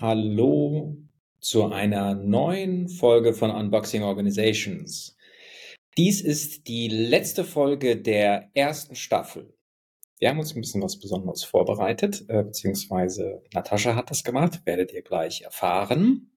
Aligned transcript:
Hallo 0.00 0.94
zu 1.40 1.72
einer 1.72 2.14
neuen 2.14 2.88
Folge 2.88 3.32
von 3.32 3.50
Unboxing 3.50 4.02
Organizations. 4.02 5.16
Dies 5.96 6.20
ist 6.20 6.68
die 6.68 6.88
letzte 6.88 7.44
Folge 7.44 7.96
der 7.96 8.50
ersten 8.52 8.94
Staffel. 8.94 9.56
Wir 10.18 10.28
haben 10.28 10.38
uns 10.38 10.54
ein 10.54 10.60
bisschen 10.60 10.82
was 10.82 10.98
Besonderes 10.98 11.44
vorbereitet, 11.44 12.26
äh, 12.28 12.42
beziehungsweise 12.42 13.42
Natascha 13.54 13.94
hat 13.94 14.10
das 14.10 14.22
gemacht, 14.22 14.60
werdet 14.66 14.92
ihr 14.92 15.02
gleich 15.02 15.42
erfahren. 15.42 16.30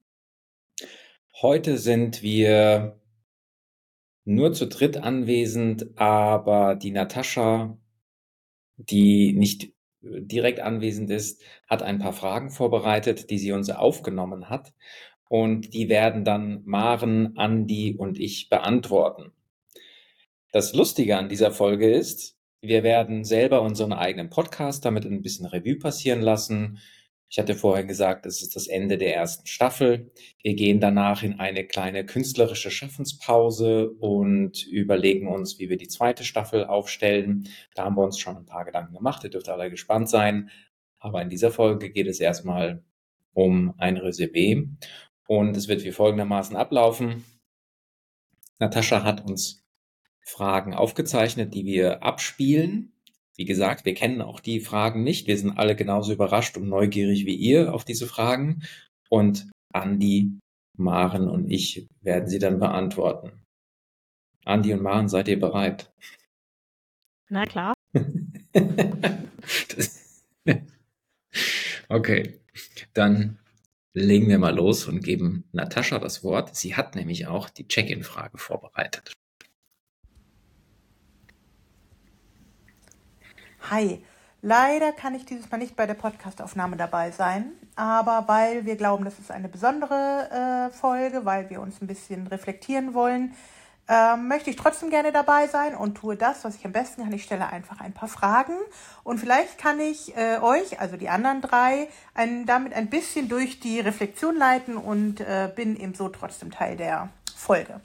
Heute 1.41 1.77
sind 1.77 2.21
wir 2.23 3.01
nur 4.23 4.53
zu 4.53 4.67
dritt 4.67 4.97
anwesend, 4.97 5.99
aber 5.99 6.75
die 6.75 6.91
Natascha, 6.91 7.77
die 8.77 9.33
nicht 9.33 9.73
direkt 10.01 10.59
anwesend 10.59 11.09
ist, 11.09 11.41
hat 11.67 11.83
ein 11.83 11.99
paar 11.99 12.13
Fragen 12.13 12.49
vorbereitet, 12.49 13.29
die 13.29 13.37
sie 13.37 13.51
uns 13.51 13.69
aufgenommen 13.69 14.49
hat. 14.49 14.73
Und 15.27 15.73
die 15.73 15.89
werden 15.89 16.25
dann 16.25 16.63
Maren, 16.65 17.37
Andi 17.37 17.95
und 17.97 18.19
ich 18.19 18.49
beantworten. 18.49 19.31
Das 20.51 20.73
Lustige 20.73 21.17
an 21.17 21.29
dieser 21.29 21.51
Folge 21.51 21.91
ist, 21.91 22.35
wir 22.61 22.83
werden 22.83 23.23
selber 23.23 23.61
unseren 23.61 23.93
eigenen 23.93 24.29
Podcast 24.29 24.83
damit 24.83 25.05
ein 25.05 25.21
bisschen 25.21 25.45
Revue 25.45 25.77
passieren 25.77 26.21
lassen. 26.21 26.79
Ich 27.31 27.37
hatte 27.37 27.53
vorher 27.53 27.85
gesagt, 27.85 28.25
es 28.25 28.41
ist 28.41 28.55
das 28.55 28.67
Ende 28.67 28.97
der 28.97 29.15
ersten 29.15 29.45
Staffel. 29.45 30.11
Wir 30.41 30.55
gehen 30.55 30.79
danach 30.79 31.21
in 31.21 31.39
eine 31.39 31.63
kleine 31.63 32.03
künstlerische 32.03 32.71
Schaffenspause 32.71 33.91
und 33.91 34.65
überlegen 34.65 35.27
uns, 35.27 35.59
wie 35.59 35.69
wir 35.69 35.77
die 35.77 35.87
zweite 35.87 36.23
Staffel 36.23 36.65
aufstellen. 36.65 37.47
Da 37.75 37.85
haben 37.85 37.95
wir 37.95 38.03
uns 38.03 38.17
schon 38.17 38.35
ein 38.35 38.47
paar 38.47 38.65
Gedanken 38.65 38.95
gemacht. 38.95 39.23
Ihr 39.23 39.29
dürft 39.29 39.47
alle 39.47 39.69
gespannt 39.69 40.09
sein. 40.09 40.49
Aber 40.97 41.21
in 41.21 41.29
dieser 41.29 41.51
Folge 41.51 41.91
geht 41.91 42.07
es 42.07 42.19
erstmal 42.19 42.83
um 43.33 43.75
ein 43.77 43.97
Resümee. 43.97 44.67
Und 45.27 45.55
es 45.55 45.67
wird 45.67 45.83
wie 45.83 45.91
folgendermaßen 45.91 46.55
ablaufen. 46.55 47.23
Natascha 48.57 49.03
hat 49.03 49.23
uns 49.23 49.63
Fragen 50.21 50.73
aufgezeichnet, 50.73 51.53
die 51.53 51.65
wir 51.65 52.01
abspielen. 52.01 52.93
Wie 53.39 53.45
gesagt, 53.45 53.85
wir 53.85 53.93
kennen 53.93 54.21
auch 54.21 54.41
die 54.41 54.59
Fragen 54.59 55.01
nicht. 55.01 55.27
Wir 55.27 55.37
sind 55.37 55.57
alle 55.57 55.73
genauso 55.73 56.11
überrascht 56.11 56.57
und 56.57 56.67
neugierig 56.67 57.25
wie 57.25 57.35
ihr 57.35 57.73
auf 57.73 57.85
diese 57.85 58.05
Fragen. 58.05 58.63
Und 59.07 59.49
Andi, 59.71 60.37
Maren 60.75 61.29
und 61.29 61.49
ich 61.49 61.87
werden 62.01 62.27
sie 62.27 62.39
dann 62.39 62.59
beantworten. 62.59 63.31
Andi 64.43 64.73
und 64.73 64.81
Maren, 64.81 65.07
seid 65.07 65.29
ihr 65.29 65.39
bereit? 65.39 65.89
Na 67.29 67.45
klar. 67.45 67.73
okay, 71.87 72.41
dann 72.93 73.39
legen 73.93 74.27
wir 74.27 74.39
mal 74.39 74.53
los 74.53 74.85
und 74.85 75.01
geben 75.01 75.45
Natascha 75.53 75.97
das 75.99 76.25
Wort. 76.25 76.57
Sie 76.57 76.75
hat 76.75 76.95
nämlich 76.95 77.27
auch 77.27 77.49
die 77.49 77.69
Check-in-Frage 77.69 78.37
vorbereitet. 78.37 79.13
Hi, 83.61 84.03
leider 84.41 84.93
kann 84.93 85.13
ich 85.13 85.25
dieses 85.25 85.51
Mal 85.51 85.57
nicht 85.57 85.75
bei 85.75 85.85
der 85.85 85.93
Podcastaufnahme 85.93 86.77
dabei 86.77 87.11
sein, 87.11 87.51
aber 87.75 88.23
weil 88.27 88.65
wir 88.65 88.77
glauben, 88.77 89.05
das 89.05 89.19
ist 89.19 89.31
eine 89.31 89.49
besondere 89.49 90.69
äh, 90.71 90.73
Folge, 90.75 91.25
weil 91.25 91.49
wir 91.51 91.61
uns 91.61 91.79
ein 91.81 91.85
bisschen 91.85 92.25
reflektieren 92.25 92.93
wollen, 92.95 93.35
äh, 93.87 94.15
möchte 94.15 94.49
ich 94.49 94.55
trotzdem 94.55 94.89
gerne 94.89 95.11
dabei 95.11 95.47
sein 95.47 95.75
und 95.75 95.95
tue 95.95 96.15
das, 96.15 96.43
was 96.45 96.55
ich 96.55 96.65
am 96.65 96.71
besten 96.71 97.03
kann. 97.03 97.13
Ich 97.13 97.23
stelle 97.23 97.47
einfach 97.47 97.81
ein 97.81 97.93
paar 97.93 98.09
Fragen 98.09 98.55
und 99.03 99.19
vielleicht 99.19 99.59
kann 99.59 99.79
ich 99.79 100.15
äh, 100.15 100.39
euch, 100.41 100.79
also 100.79 100.95
die 100.95 101.09
anderen 101.09 101.41
drei, 101.41 101.89
ein, 102.15 102.45
damit 102.45 102.73
ein 102.73 102.89
bisschen 102.89 103.29
durch 103.29 103.59
die 103.59 103.81
Reflexion 103.81 104.35
leiten 104.35 104.77
und 104.77 105.19
äh, 105.19 105.51
bin 105.53 105.75
eben 105.75 105.93
so 105.93 106.09
trotzdem 106.09 106.49
Teil 106.49 106.77
der 106.77 107.09
Folge. 107.35 107.81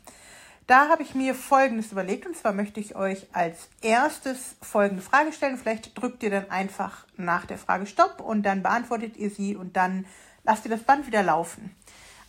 Da 0.66 0.88
habe 0.88 1.02
ich 1.02 1.14
mir 1.14 1.34
Folgendes 1.34 1.92
überlegt 1.92 2.24
und 2.26 2.36
zwar 2.36 2.52
möchte 2.52 2.80
ich 2.80 2.96
euch 2.96 3.26
als 3.34 3.68
erstes 3.82 4.56
folgende 4.62 5.02
Frage 5.02 5.32
stellen. 5.32 5.58
Vielleicht 5.58 6.00
drückt 6.00 6.22
ihr 6.22 6.30
dann 6.30 6.50
einfach 6.50 7.04
nach 7.16 7.44
der 7.44 7.58
Frage 7.58 7.86
Stopp 7.86 8.20
und 8.20 8.44
dann 8.44 8.62
beantwortet 8.62 9.16
ihr 9.18 9.28
sie 9.28 9.56
und 9.56 9.76
dann 9.76 10.06
lasst 10.42 10.64
ihr 10.64 10.70
das 10.70 10.82
Band 10.82 11.06
wieder 11.06 11.22
laufen. 11.22 11.74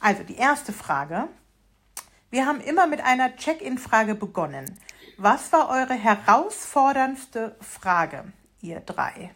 Also 0.02 0.24
die 0.24 0.36
erste 0.36 0.74
Frage. 0.74 1.30
Wir 2.30 2.46
haben 2.46 2.60
immer 2.60 2.88
mit 2.88 3.02
einer 3.02 3.36
Check-in-Frage 3.38 4.16
begonnen. 4.16 4.78
Was 5.18 5.54
war 5.54 5.70
eure 5.70 5.94
herausforderndste 5.94 7.56
Frage, 7.62 8.26
ihr 8.60 8.82
drei? 8.82 9.32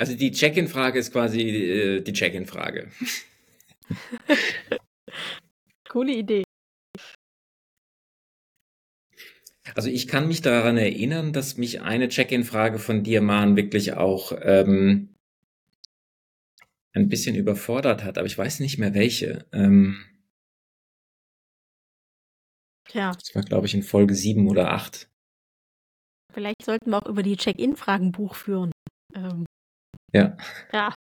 Also 0.00 0.16
die 0.16 0.30
Check-in-Frage 0.30 0.98
ist 0.98 1.12
quasi 1.12 1.42
äh, 1.42 2.00
die 2.00 2.14
Check-in-Frage. 2.14 2.90
Coole 5.90 6.14
Idee. 6.14 6.44
Also 9.74 9.90
ich 9.90 10.08
kann 10.08 10.26
mich 10.26 10.40
daran 10.40 10.78
erinnern, 10.78 11.34
dass 11.34 11.58
mich 11.58 11.82
eine 11.82 12.08
Check-in-Frage 12.08 12.78
von 12.78 13.04
dir, 13.04 13.20
Maren, 13.20 13.56
wirklich 13.56 13.92
auch 13.92 14.32
ähm, 14.40 15.14
ein 16.94 17.10
bisschen 17.10 17.36
überfordert 17.36 18.02
hat, 18.02 18.16
aber 18.16 18.26
ich 18.26 18.38
weiß 18.38 18.60
nicht 18.60 18.78
mehr 18.78 18.94
welche. 18.94 19.46
Ähm, 19.52 20.02
ja. 22.94 23.12
Das 23.12 23.34
war, 23.34 23.42
glaube 23.42 23.66
ich, 23.66 23.74
in 23.74 23.82
Folge 23.82 24.14
sieben 24.14 24.48
oder 24.48 24.72
acht. 24.72 25.10
Vielleicht 26.32 26.64
sollten 26.64 26.88
wir 26.88 27.02
auch 27.02 27.06
über 27.06 27.22
die 27.22 27.36
Check-in-Fragen 27.36 28.12
Buch 28.12 28.34
führen. 28.34 28.70
Ähm, 29.14 29.44
ja. 30.12 30.36
Ja. 30.72 30.94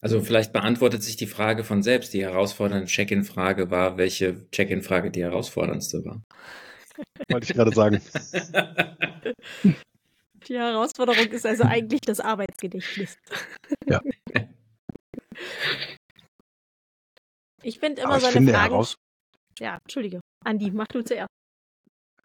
Also 0.00 0.20
vielleicht 0.20 0.52
beantwortet 0.52 1.02
sich 1.02 1.16
die 1.16 1.26
Frage 1.26 1.62
von 1.62 1.82
selbst. 1.82 2.12
Die 2.12 2.22
herausfordernde 2.22 2.86
Check-in-Frage 2.86 3.70
war, 3.70 3.98
welche 3.98 4.50
Check-in-Frage 4.50 5.10
die 5.12 5.22
herausforderndste 5.22 6.04
war. 6.04 6.22
Wollte 7.30 7.46
ich 7.46 7.54
gerade 7.54 7.72
sagen. 7.72 8.00
Die 10.48 10.58
Herausforderung 10.58 11.26
ist 11.28 11.46
also 11.46 11.62
eigentlich 11.62 12.00
das 12.00 12.18
Arbeitsgedächtnis. 12.18 13.16
Ja. 13.88 14.00
Ich 17.62 17.78
finde 17.78 18.02
immer 18.02 18.14
Aber 18.14 18.20
so 18.20 18.26
ich 18.26 18.36
eine 18.36 18.46
finde 18.46 18.52
Frage. 18.52 18.72
heraus 18.72 18.96
Ja, 19.60 19.78
Entschuldige. 19.84 20.20
Andi, 20.44 20.72
mach 20.72 20.88
du 20.88 21.04
zuerst. 21.04 21.30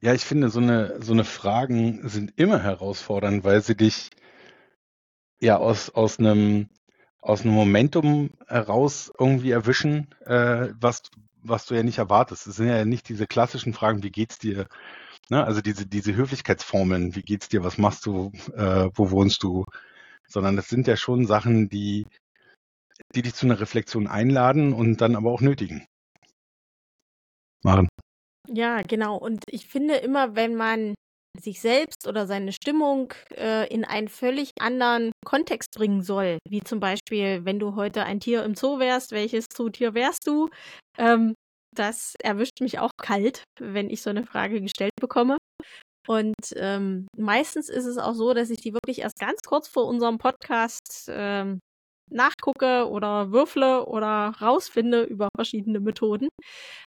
Ja, 0.02 0.13
ich 0.13 0.25
finde, 0.25 0.50
so 0.50 0.59
eine, 0.59 1.02
so 1.02 1.13
eine 1.13 1.24
Fragen 1.24 2.08
sind 2.08 2.34
immer 2.38 2.62
herausfordernd, 2.62 3.44
weil 3.44 3.62
sie 3.62 3.75
dich 3.75 4.09
ja 5.40 5.58
aus, 5.58 5.90
aus 5.90 6.19
einem, 6.19 6.69
aus 7.22 7.41
einem 7.41 7.53
Momentum 7.53 8.31
heraus 8.47 9.12
irgendwie 9.18 9.52
erwischen, 9.52 10.13
äh, 10.25 10.69
was, 10.80 11.03
was 11.41 11.66
du 11.66 11.75
ja 11.75 11.84
nicht 11.84 11.97
erwartest. 11.97 12.47
Es 12.47 12.57
sind 12.57 12.68
ja 12.68 12.86
nicht 12.86 13.09
diese 13.09 13.28
klassischen 13.28 13.74
Fragen, 13.74 14.03
wie 14.03 14.12
geht's 14.12 14.38
dir? 14.40 14.68
Ne? 15.30 15.44
Also 15.44 15.62
diese, 15.62 15.86
diese 15.88 16.16
Höflichkeitsformeln, 16.16 17.16
wie 17.16 17.24
geht's 17.24 17.50
dir, 17.50 17.63
was 17.63 17.78
machst 17.78 18.06
du, 18.06 18.31
äh, 18.56 18.90
wo 18.94 19.12
wohnst 19.12 19.44
du? 19.44 19.66
Sondern 20.28 20.56
das 20.56 20.69
sind 20.69 20.88
ja 20.88 20.97
schon 20.97 21.25
Sachen, 21.25 21.69
die, 21.69 22.06
die 23.16 23.22
dich 23.24 23.34
zu 23.34 23.46
einer 23.46 23.59
Reflexion 23.59 24.07
einladen 24.07 24.74
und 24.74 25.02
dann 25.02 25.16
aber 25.16 25.31
auch 25.31 25.41
nötigen. 25.41 25.88
Maren. 27.63 27.88
Ja, 28.50 28.81
genau. 28.81 29.18
Und 29.18 29.44
ich 29.50 29.68
finde 29.68 29.96
immer, 29.96 30.35
wenn 30.35 30.56
man 30.56 30.96
sich 31.40 31.62
selbst 31.62 32.08
oder 32.08 32.25
seine 32.25 32.52
Stimmung 32.52 33.13
äh, 33.35 33.68
in 33.72 33.85
einen 33.85 34.08
völlig 34.08 34.52
anderen 34.59 35.12
Kontext 35.25 35.72
bringen 35.75 36.01
soll, 36.01 36.39
wie 36.50 36.62
zum 36.62 36.80
Beispiel, 36.80 37.45
wenn 37.45 37.60
du 37.60 37.75
heute 37.75 38.04
ein 38.06 38.19
Tier 38.19 38.44
im 38.44 38.56
Zoo 38.56 38.80
wärst, 38.80 39.12
welches 39.12 39.45
Zootier 39.54 39.94
wärst 39.94 40.25
du? 40.25 40.50
Ähm, 40.98 41.36
das 41.75 42.16
erwischt 42.24 42.60
mich 42.62 42.80
auch 42.80 42.89
kalt, 43.00 43.44
wenn 43.60 43.89
ich 43.92 44.01
so 44.01 44.10
eine 44.10 44.25
Frage 44.25 44.62
gestellt 44.62 44.94
bekomme. 45.00 45.38
Und 46.07 46.36
ähm, 46.56 47.07
meistens 47.18 47.69
ist 47.69 47.86
es 47.86 47.98
auch 47.98 48.13
so, 48.13 48.33
dass 48.33 48.50
ich 48.50 48.62
die 48.62 48.74
wirklich 48.74 49.01
erst 49.01 49.19
ganz 49.19 49.42
kurz 49.44 49.68
vor 49.68 49.86
unserem 49.88 50.18
Podcast 50.18 51.07
ähm, 51.10 51.60
nachgucke 52.09 52.88
oder 52.89 53.31
würfle 53.31 53.86
oder 53.86 54.33
rausfinde 54.42 55.04
über 55.04 55.30
verschiedene 55.36 55.80
Methoden, 55.80 56.30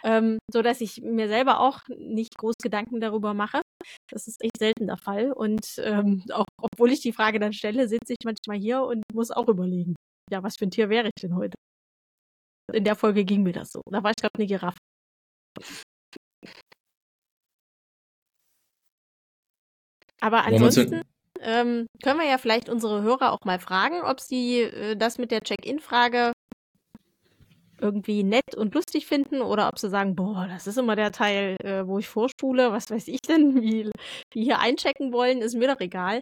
ähm, 0.04 0.38
so 0.52 0.62
dass 0.62 0.80
ich 0.80 1.02
mir 1.02 1.28
selber 1.28 1.60
auch 1.60 1.80
nicht 1.88 2.36
groß 2.38 2.54
Gedanken 2.62 3.00
darüber 3.00 3.34
mache. 3.34 3.62
Das 4.10 4.26
ist 4.26 4.42
echt 4.42 4.58
selten 4.58 4.86
der 4.86 4.96
Fall. 4.96 5.32
Und 5.32 5.60
ähm, 5.78 6.24
auch 6.32 6.46
obwohl 6.60 6.92
ich 6.92 7.00
die 7.00 7.12
Frage 7.12 7.38
dann 7.40 7.52
stelle, 7.52 7.88
sitze 7.88 8.14
ich 8.14 8.24
manchmal 8.24 8.58
hier 8.58 8.82
und 8.82 9.02
muss 9.12 9.30
auch 9.30 9.48
überlegen, 9.48 9.94
ja, 10.30 10.42
was 10.42 10.56
für 10.56 10.66
ein 10.66 10.70
Tier 10.70 10.88
wäre 10.90 11.08
ich 11.08 11.22
denn 11.22 11.34
heute? 11.36 11.56
In 12.72 12.84
der 12.84 12.96
Folge 12.96 13.24
ging 13.24 13.42
mir 13.42 13.52
das 13.52 13.72
so. 13.72 13.80
Da 13.90 14.02
war 14.02 14.10
ich 14.10 14.16
gerade 14.16 14.34
eine 14.36 14.46
Giraffe. 14.46 14.78
Aber 20.20 20.44
ansonsten 20.44 21.02
ähm, 21.40 21.86
können 22.02 22.20
wir 22.20 22.28
ja 22.28 22.38
vielleicht 22.38 22.68
unsere 22.68 23.02
Hörer 23.02 23.32
auch 23.32 23.44
mal 23.44 23.58
fragen, 23.58 24.02
ob 24.02 24.20
sie 24.20 24.60
äh, 24.62 24.96
das 24.96 25.18
mit 25.18 25.30
der 25.30 25.42
Check-in-Frage 25.42 26.32
irgendwie 27.80 28.24
nett 28.24 28.54
und 28.56 28.74
lustig 28.74 29.06
finden 29.06 29.40
oder 29.40 29.68
ob 29.68 29.78
sie 29.78 29.88
sagen, 29.88 30.16
boah, 30.16 30.46
das 30.48 30.66
ist 30.66 30.78
immer 30.78 30.96
der 30.96 31.12
Teil, 31.12 31.56
äh, 31.62 31.86
wo 31.86 31.98
ich 31.98 32.08
vorspule, 32.08 32.72
was 32.72 32.90
weiß 32.90 33.08
ich 33.08 33.20
denn, 33.20 33.54
wie 33.62 33.90
die 34.34 34.42
hier 34.42 34.60
einchecken 34.60 35.12
wollen, 35.12 35.42
ist 35.42 35.54
mir 35.54 35.68
doch 35.68 35.80
egal. 35.80 36.20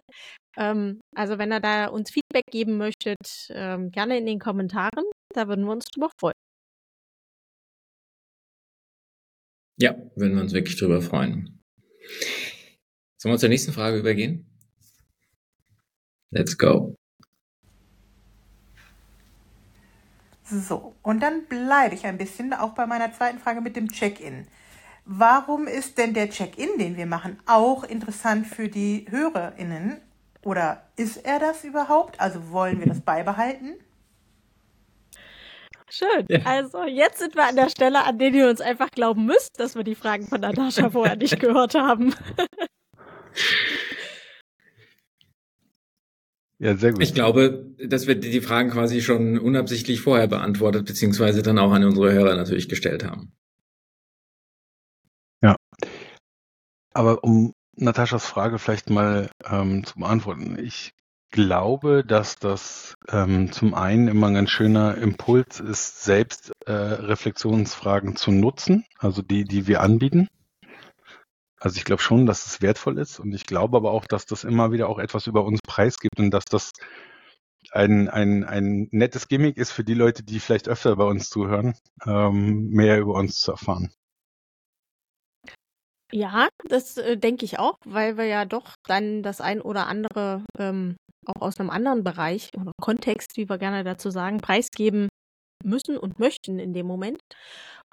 Ähm, 0.57 1.01
also 1.15 1.37
wenn 1.37 1.51
ihr 1.51 1.59
da 1.59 1.87
uns 1.87 2.11
Feedback 2.11 2.45
geben 2.51 2.77
möchtet, 2.77 3.17
ähm, 3.49 3.91
gerne 3.91 4.17
in 4.17 4.25
den 4.25 4.39
Kommentaren, 4.39 5.05
da 5.33 5.47
würden 5.47 5.65
wir 5.65 5.71
uns 5.71 5.85
drüber 5.85 6.09
freuen. 6.19 6.33
Ja, 9.79 9.95
würden 10.15 10.35
wir 10.35 10.41
uns 10.41 10.53
wirklich 10.53 10.77
drüber 10.77 11.01
freuen. 11.01 11.61
Sollen 13.19 13.33
wir 13.33 13.39
zur 13.39 13.49
nächsten 13.49 13.73
Frage 13.73 13.99
übergehen? 13.99 14.56
Let's 16.31 16.57
go. 16.57 16.95
So, 20.49 20.95
und 21.03 21.21
dann 21.21 21.45
bleibe 21.45 21.95
ich 21.95 22.05
ein 22.05 22.17
bisschen 22.17 22.53
auch 22.53 22.71
bei 22.71 22.85
meiner 22.85 23.11
zweiten 23.11 23.39
Frage 23.39 23.59
mit 23.59 23.75
dem 23.75 23.91
Check-in. 23.91 24.47
Warum 25.03 25.67
ist 25.67 25.97
denn 25.97 26.13
der 26.13 26.29
Check-in, 26.29 26.77
den 26.77 26.97
wir 26.97 27.05
machen, 27.05 27.39
auch 27.45 27.83
interessant 27.83 28.47
für 28.47 28.69
die 28.69 29.05
HörerInnen? 29.09 30.01
Oder 30.43 30.83
ist 30.95 31.17
er 31.17 31.39
das 31.39 31.63
überhaupt? 31.63 32.19
Also 32.19 32.51
wollen 32.51 32.79
wir 32.79 32.87
das 32.87 33.01
beibehalten? 33.01 33.75
Schön. 35.89 36.25
Ja. 36.29 36.39
Also 36.45 36.83
jetzt 36.83 37.19
sind 37.19 37.35
wir 37.35 37.45
an 37.45 37.55
der 37.55 37.69
Stelle, 37.69 38.03
an 38.03 38.17
der 38.17 38.33
ihr 38.33 38.49
uns 38.49 38.61
einfach 38.61 38.91
glauben 38.91 39.25
müsst, 39.25 39.59
dass 39.59 39.75
wir 39.75 39.83
die 39.83 39.95
Fragen 39.95 40.27
von 40.27 40.41
Natascha 40.41 40.89
vorher 40.89 41.15
nicht 41.15 41.39
gehört 41.39 41.75
haben. 41.75 42.13
Ja, 46.59 46.75
sehr 46.75 46.91
gut. 46.91 47.03
Ich 47.03 47.13
glaube, 47.13 47.75
dass 47.77 48.07
wir 48.07 48.15
die 48.15 48.41
Fragen 48.41 48.71
quasi 48.71 49.01
schon 49.01 49.37
unabsichtlich 49.37 50.01
vorher 50.01 50.27
beantwortet, 50.27 50.85
beziehungsweise 50.85 51.43
dann 51.43 51.59
auch 51.59 51.71
an 51.71 51.83
unsere 51.83 52.11
Hörer 52.11 52.35
natürlich 52.35 52.67
gestellt 52.67 53.05
haben. 53.05 53.31
Ja. 55.41 55.55
Aber 56.93 57.23
um 57.23 57.53
Nataschas 57.75 58.25
Frage 58.25 58.57
vielleicht 58.57 58.89
mal 58.89 59.29
ähm, 59.45 59.83
zu 59.83 59.99
beantworten. 59.99 60.57
Ich 60.59 60.93
glaube, 61.29 62.03
dass 62.03 62.37
das 62.37 62.95
ähm, 63.09 63.51
zum 63.51 63.75
einen 63.75 64.07
immer 64.07 64.27
ein 64.27 64.33
ganz 64.33 64.49
schöner 64.49 64.97
Impuls 64.97 65.59
ist, 65.59 66.03
selbst 66.03 66.53
äh, 66.65 66.71
Reflexionsfragen 66.71 68.15
zu 68.15 68.31
nutzen, 68.31 68.85
also 68.97 69.21
die, 69.21 69.43
die 69.43 69.67
wir 69.67 69.81
anbieten. 69.81 70.27
Also 71.59 71.77
ich 71.77 71.85
glaube 71.85 72.01
schon, 72.01 72.25
dass 72.25 72.45
es 72.45 72.61
wertvoll 72.61 72.99
ist 72.99 73.19
und 73.19 73.33
ich 73.33 73.45
glaube 73.45 73.77
aber 73.77 73.91
auch, 73.91 74.05
dass 74.05 74.25
das 74.25 74.43
immer 74.43 74.71
wieder 74.71 74.89
auch 74.89 74.99
etwas 74.99 75.25
über 75.27 75.43
uns 75.43 75.59
preisgibt 75.61 76.19
und 76.19 76.31
dass 76.31 76.45
das 76.45 76.71
ein, 77.71 78.09
ein, 78.09 78.43
ein 78.43 78.87
nettes 78.91 79.27
Gimmick 79.27 79.57
ist 79.57 79.71
für 79.71 79.83
die 79.83 79.95
Leute, 79.95 80.23
die 80.23 80.39
vielleicht 80.39 80.69
öfter 80.69 80.95
bei 80.95 81.03
uns 81.03 81.29
zuhören, 81.29 81.75
ähm, 82.05 82.69
mehr 82.69 82.99
über 82.99 83.15
uns 83.15 83.39
zu 83.39 83.51
erfahren. 83.51 83.91
Ja, 86.13 86.47
das 86.69 86.97
äh, 86.97 87.17
denke 87.17 87.43
ich 87.43 87.59
auch, 87.59 87.75
weil 87.85 88.17
wir 88.17 88.25
ja 88.25 88.45
doch 88.45 88.75
dann 88.85 89.23
das 89.23 89.41
ein 89.41 89.59
oder 89.59 89.87
andere 89.87 90.45
ähm, 90.57 90.95
auch 91.25 91.41
aus 91.41 91.59
einem 91.59 91.69
anderen 91.69 92.03
Bereich 92.03 92.49
oder 92.57 92.71
Kontext, 92.79 93.35
wie 93.35 93.49
wir 93.49 93.57
gerne 93.57 93.83
dazu 93.83 94.09
sagen, 94.09 94.37
preisgeben 94.37 95.09
müssen 95.67 95.97
und 95.97 96.19
möchten 96.19 96.59
in 96.59 96.73
dem 96.73 96.87
Moment. 96.87 97.21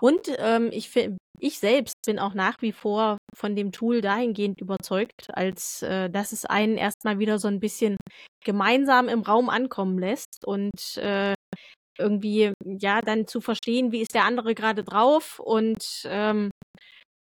Und 0.00 0.28
ähm, 0.38 0.70
ich, 0.72 0.90
ich 1.38 1.58
selbst 1.58 1.96
bin 2.06 2.18
auch 2.18 2.34
nach 2.34 2.56
wie 2.60 2.72
vor 2.72 3.18
von 3.34 3.56
dem 3.56 3.72
Tool 3.72 4.00
dahingehend 4.00 4.60
überzeugt, 4.60 5.28
als 5.34 5.82
äh, 5.82 6.10
dass 6.10 6.32
es 6.32 6.44
einen 6.44 6.76
erstmal 6.76 7.18
wieder 7.18 7.38
so 7.38 7.48
ein 7.48 7.60
bisschen 7.60 7.96
gemeinsam 8.44 9.08
im 9.08 9.22
Raum 9.22 9.48
ankommen 9.48 9.98
lässt 9.98 10.44
und 10.46 10.96
äh, 10.96 11.34
irgendwie 11.98 12.52
ja 12.64 13.00
dann 13.00 13.26
zu 13.26 13.40
verstehen, 13.40 13.92
wie 13.92 14.00
ist 14.02 14.14
der 14.14 14.24
andere 14.24 14.54
gerade 14.54 14.84
drauf 14.84 15.38
und 15.38 16.02
ähm, 16.06 16.50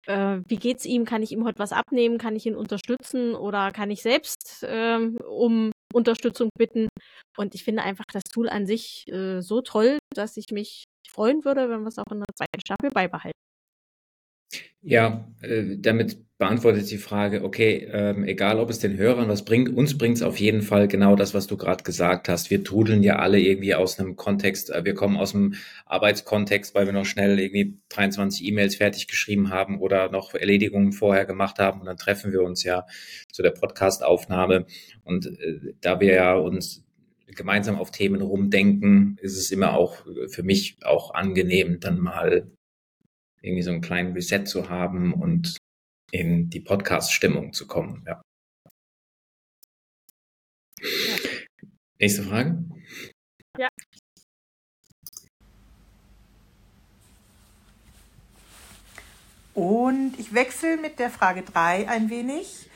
äh, 0.08 0.40
wie 0.48 0.58
geht's 0.58 0.86
ihm? 0.86 1.06
Kann 1.06 1.24
ich 1.24 1.32
ihm 1.32 1.46
heute 1.46 1.60
was 1.60 1.72
abnehmen? 1.72 2.18
Kann 2.18 2.36
ich 2.36 2.46
ihn 2.46 2.56
unterstützen 2.56 3.36
oder 3.36 3.72
kann 3.72 3.92
ich 3.92 4.02
selbst 4.02 4.66
ähm, 4.68 5.18
um 5.28 5.72
Unterstützung 5.96 6.50
bitten? 6.58 6.88
Und 7.38 7.56
ich 7.56 7.64
finde 7.64 7.84
einfach 7.84 8.06
das 8.12 8.24
Tool 8.24 8.50
an 8.50 8.68
sich 8.68 9.06
äh, 9.10 9.42
so 9.42 9.62
toll, 9.62 10.00
dass 10.14 10.38
ich 10.38 10.48
mich 10.52 10.86
freuen 11.10 11.46
würde, 11.46 11.70
wenn 11.70 11.82
wir 11.82 11.88
es 11.90 11.98
auch 11.98 12.12
in 12.12 12.20
der 12.20 12.36
zweiten 12.36 12.62
Staffel 12.62 12.92
beibehalten. 12.92 13.45
Ja, 14.82 15.28
äh, 15.42 15.78
damit 15.80 16.26
beantwortet 16.38 16.92
die 16.92 16.98
Frage, 16.98 17.44
okay, 17.44 17.88
ähm, 17.92 18.26
egal 18.26 18.60
ob 18.60 18.70
es 18.70 18.80
den 18.80 18.98
Hörern 18.98 19.30
was 19.30 19.46
bringt, 19.46 19.70
uns 19.70 19.98
bringt 19.98 20.18
es 20.18 20.22
auf 20.22 20.38
jeden 20.38 20.62
Fall 20.62 20.88
genau 20.90 21.16
das, 21.16 21.34
was 21.34 21.48
du 21.48 21.56
gerade 21.56 21.84
gesagt 21.84 22.28
hast. 22.28 22.50
Wir 22.50 22.64
trudeln 22.64 23.04
ja 23.04 23.16
alle 23.16 23.40
irgendwie 23.40 23.74
aus 23.74 24.00
einem 24.00 24.18
Kontext, 24.18 24.70
äh, 24.70 24.84
wir 24.84 24.94
kommen 24.94 25.16
aus 25.16 25.34
einem 25.34 25.56
Arbeitskontext, 25.86 26.76
weil 26.76 26.88
wir 26.88 26.94
noch 26.94 27.06
schnell 27.06 27.40
irgendwie 27.40 27.80
23 27.90 28.46
E-Mails 28.46 28.76
fertig 28.76 29.08
geschrieben 29.08 29.50
haben 29.50 29.80
oder 29.80 30.12
noch 30.12 30.36
Erledigungen 30.36 30.92
vorher 30.92 31.26
gemacht 31.26 31.58
haben 31.58 31.80
und 31.80 31.86
dann 31.88 31.98
treffen 31.98 32.34
wir 32.34 32.44
uns 32.44 32.64
ja 32.64 32.86
zu 33.32 33.42
der 33.42 33.52
Podcast-Aufnahme 33.52 34.66
und 35.06 35.26
äh, 35.26 35.74
da 35.80 36.02
wir 36.02 36.14
ja 36.14 36.36
uns 36.36 36.84
gemeinsam 37.28 37.78
auf 37.78 37.92
Themen 37.92 38.22
rumdenken, 38.22 39.18
ist 39.22 39.38
es 39.38 39.52
immer 39.52 39.74
auch 39.74 40.06
für 40.28 40.44
mich 40.44 40.78
auch 40.84 41.14
angenehm, 41.14 41.80
dann 41.80 42.00
mal 42.00 42.52
irgendwie 43.46 43.64
so 43.64 43.72
einen 43.72 43.82
kleinen 43.82 44.14
Reset 44.14 44.46
zu 44.46 44.70
haben 44.70 45.14
und 45.14 45.58
in 46.12 46.50
die 46.50 46.60
Podcast-Stimmung 46.60 47.54
zu 47.54 47.68
kommen. 47.68 48.04
Ja. 48.08 48.22
Nächste 52.00 52.24
Frage. 52.24 52.64
Ja. 53.58 53.70
Und 59.54 60.20
ich 60.20 60.34
wechsle 60.34 60.78
mit 60.78 61.00
der 61.00 61.10
Frage 61.10 61.44
3 61.44 61.88
ein 61.88 62.10
wenig. 62.10 62.70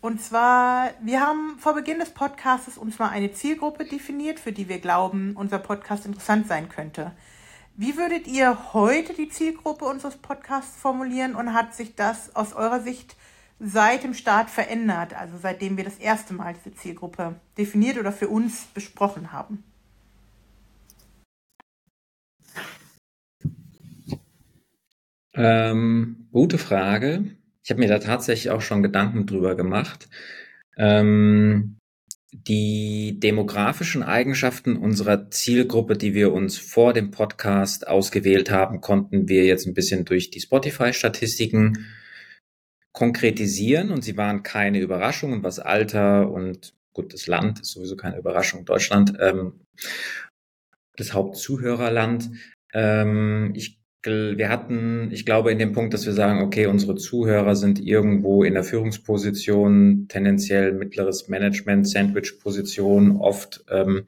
Und 0.00 0.20
zwar, 0.20 0.90
wir 1.00 1.20
haben 1.20 1.58
vor 1.58 1.74
Beginn 1.74 1.98
des 1.98 2.10
Podcasts 2.10 2.76
uns 2.76 2.98
mal 2.98 3.08
eine 3.08 3.32
Zielgruppe 3.32 3.84
definiert, 3.84 4.38
für 4.38 4.52
die 4.52 4.68
wir 4.68 4.78
glauben, 4.78 5.34
unser 5.36 5.58
Podcast 5.58 6.06
interessant 6.06 6.46
sein 6.46 6.68
könnte. 6.68 7.12
Wie 7.74 7.96
würdet 7.96 8.26
ihr 8.26 8.74
heute 8.74 9.14
die 9.14 9.30
Zielgruppe 9.30 9.86
unseres 9.86 10.16
Podcasts 10.16 10.76
formulieren 10.76 11.34
und 11.34 11.54
hat 11.54 11.74
sich 11.74 11.94
das 11.94 12.36
aus 12.36 12.52
eurer 12.52 12.80
Sicht 12.80 13.16
seit 13.58 14.04
dem 14.04 14.12
Start 14.12 14.50
verändert, 14.50 15.14
also 15.14 15.38
seitdem 15.40 15.78
wir 15.78 15.84
das 15.84 15.96
erste 15.96 16.34
Mal 16.34 16.54
diese 16.54 16.74
Zielgruppe 16.74 17.36
definiert 17.56 17.96
oder 17.96 18.12
für 18.12 18.28
uns 18.28 18.66
besprochen 18.74 19.32
haben? 19.32 19.64
Ähm, 25.34 26.28
gute 26.30 26.58
Frage. 26.58 27.36
Ich 27.64 27.70
habe 27.70 27.80
mir 27.80 27.88
da 27.88 28.00
tatsächlich 28.00 28.50
auch 28.50 28.60
schon 28.60 28.82
Gedanken 28.82 29.24
drüber 29.24 29.54
gemacht. 29.54 30.10
Ähm, 30.76 31.78
die 32.32 33.20
demografischen 33.20 34.02
Eigenschaften 34.02 34.76
unserer 34.76 35.30
Zielgruppe, 35.30 35.98
die 35.98 36.14
wir 36.14 36.32
uns 36.32 36.56
vor 36.56 36.94
dem 36.94 37.10
Podcast 37.10 37.86
ausgewählt 37.86 38.50
haben, 38.50 38.80
konnten 38.80 39.28
wir 39.28 39.44
jetzt 39.44 39.66
ein 39.66 39.74
bisschen 39.74 40.06
durch 40.06 40.30
die 40.30 40.40
Spotify-Statistiken 40.40 41.86
konkretisieren 42.92 43.90
und 43.90 44.02
sie 44.02 44.16
waren 44.16 44.42
keine 44.42 44.80
Überraschungen, 44.80 45.42
was 45.42 45.58
Alter 45.58 46.30
und 46.30 46.74
gut, 46.94 47.12
das 47.12 47.26
Land 47.26 47.60
ist 47.60 47.72
sowieso 47.72 47.96
keine 47.96 48.18
Überraschung, 48.18 48.64
Deutschland, 48.64 49.14
ähm, 49.20 49.60
das 50.96 51.12
Hauptzuhörerland. 51.12 52.30
Ähm, 52.72 53.52
ich 53.54 53.81
wir 54.04 54.48
hatten, 54.48 55.10
ich 55.12 55.24
glaube, 55.24 55.52
in 55.52 55.58
dem 55.58 55.72
Punkt, 55.72 55.94
dass 55.94 56.06
wir 56.06 56.12
sagen, 56.12 56.40
okay, 56.40 56.66
unsere 56.66 56.96
Zuhörer 56.96 57.54
sind 57.54 57.78
irgendwo 57.80 58.42
in 58.42 58.54
der 58.54 58.64
Führungsposition, 58.64 60.06
tendenziell 60.08 60.72
mittleres 60.72 61.28
Management, 61.28 61.88
Sandwich-Position, 61.88 63.16
oft, 63.16 63.64
ähm, 63.68 64.06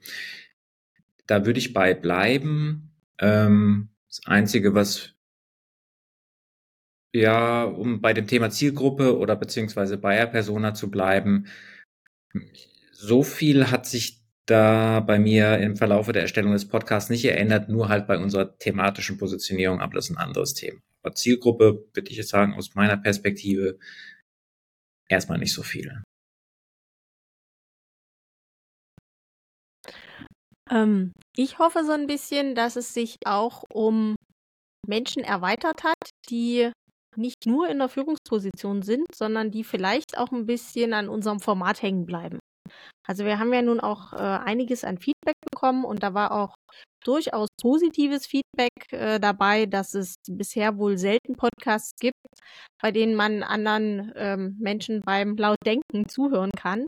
da 1.27 1.45
würde 1.45 1.59
ich 1.59 1.73
bei 1.73 1.93
bleiben. 1.93 2.91
Ähm, 3.19 3.89
das 4.07 4.21
Einzige, 4.25 4.73
was 4.75 5.15
ja, 7.13 7.63
um 7.63 8.01
bei 8.01 8.13
dem 8.13 8.27
Thema 8.27 8.49
Zielgruppe 8.49 9.17
oder 9.17 9.37
beziehungsweise 9.37 9.97
Buyer 9.97 10.27
Persona 10.27 10.73
zu 10.73 10.91
bleiben, 10.91 11.45
so 12.91 13.23
viel 13.23 13.71
hat 13.71 13.85
sich 13.85 14.24
da 14.45 14.99
bei 14.99 15.19
mir 15.19 15.57
im 15.59 15.75
Verlaufe 15.75 16.11
der 16.11 16.23
Erstellung 16.23 16.53
des 16.53 16.67
Podcasts 16.67 17.09
nicht 17.09 17.25
erinnert, 17.25 17.69
nur 17.69 17.89
halt 17.89 18.07
bei 18.07 18.17
unserer 18.17 18.57
thematischen 18.57 19.17
Positionierung, 19.17 19.81
aber 19.81 19.95
das 19.95 20.09
ist 20.09 20.15
ein 20.15 20.23
anderes 20.23 20.53
Thema. 20.53 20.79
Aber 21.01 21.15
Zielgruppe, 21.15 21.85
würde 21.93 22.09
ich 22.09 22.17
jetzt 22.17 22.29
sagen, 22.29 22.53
aus 22.53 22.75
meiner 22.75 22.97
Perspektive 22.97 23.77
erstmal 25.09 25.39
nicht 25.39 25.53
so 25.53 25.63
viel. 25.63 26.03
Ähm, 30.69 31.11
ich 31.35 31.59
hoffe 31.59 31.83
so 31.85 31.91
ein 31.91 32.07
bisschen, 32.07 32.55
dass 32.55 32.75
es 32.75 32.93
sich 32.93 33.17
auch 33.25 33.63
um 33.71 34.15
Menschen 34.87 35.23
erweitert 35.23 35.83
hat, 35.83 36.09
die 36.29 36.71
nicht 37.17 37.45
nur 37.45 37.69
in 37.69 37.79
der 37.79 37.89
Führungsposition 37.89 38.81
sind, 38.81 39.05
sondern 39.13 39.51
die 39.51 39.63
vielleicht 39.63 40.17
auch 40.17 40.31
ein 40.31 40.45
bisschen 40.45 40.93
an 40.93 41.07
unserem 41.07 41.39
Format 41.39 41.81
hängen 41.81 42.05
bleiben. 42.05 42.39
Also 43.07 43.25
wir 43.25 43.39
haben 43.39 43.53
ja 43.53 43.61
nun 43.61 43.79
auch 43.79 44.13
äh, 44.13 44.17
einiges 44.17 44.83
an 44.83 44.97
Feedback 44.97 45.35
bekommen 45.51 45.85
und 45.85 46.03
da 46.03 46.13
war 46.13 46.31
auch 46.31 46.55
durchaus 47.03 47.49
positives 47.61 48.25
Feedback 48.25 48.71
äh, 48.91 49.19
dabei, 49.19 49.67
dass 49.67 49.93
es 49.93 50.15
bisher 50.27 50.77
wohl 50.77 50.97
selten 50.97 51.35
Podcasts 51.35 51.93
gibt, 51.99 52.15
bei 52.81 52.91
denen 52.91 53.15
man 53.15 53.43
anderen 53.43 54.11
ähm, 54.15 54.57
Menschen 54.59 55.01
beim 55.01 55.35
Lautdenken 55.37 56.09
zuhören 56.09 56.51
kann. 56.51 56.87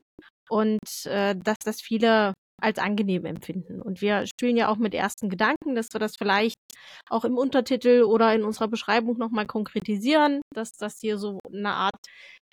Und 0.50 1.06
äh, 1.06 1.36
dass 1.36 1.58
das 1.64 1.80
viele 1.80 2.34
als 2.60 2.78
angenehm 2.78 3.24
empfinden. 3.24 3.80
Und 3.80 4.00
wir 4.00 4.26
spielen 4.26 4.56
ja 4.56 4.68
auch 4.68 4.76
mit 4.76 4.94
ersten 4.94 5.28
Gedanken, 5.28 5.74
dass 5.74 5.88
wir 5.92 6.00
das 6.00 6.16
vielleicht 6.16 6.56
auch 7.08 7.24
im 7.24 7.36
Untertitel 7.36 8.02
oder 8.02 8.34
in 8.34 8.42
unserer 8.44 8.68
Beschreibung 8.68 9.18
nochmal 9.18 9.46
konkretisieren, 9.46 10.40
dass 10.54 10.72
das 10.72 10.98
hier 11.00 11.18
so 11.18 11.38
eine 11.52 11.70
Art 11.70 11.96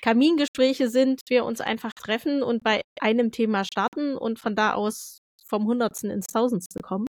Kamingespräche 0.01 0.89
sind, 0.89 1.21
wir 1.29 1.45
uns 1.45 1.62
einfach 1.62 1.91
treffen 1.93 2.43
und 2.43 2.63
bei 2.63 2.81
einem 3.01 3.31
Thema 3.31 3.63
starten 3.63 4.17
und 4.17 4.39
von 4.39 4.55
da 4.55 4.74
aus 4.74 5.19
vom 5.47 5.65
Hundertsten 5.65 6.09
ins 6.09 6.27
Tausendste 6.27 6.79
kommen. 6.81 7.07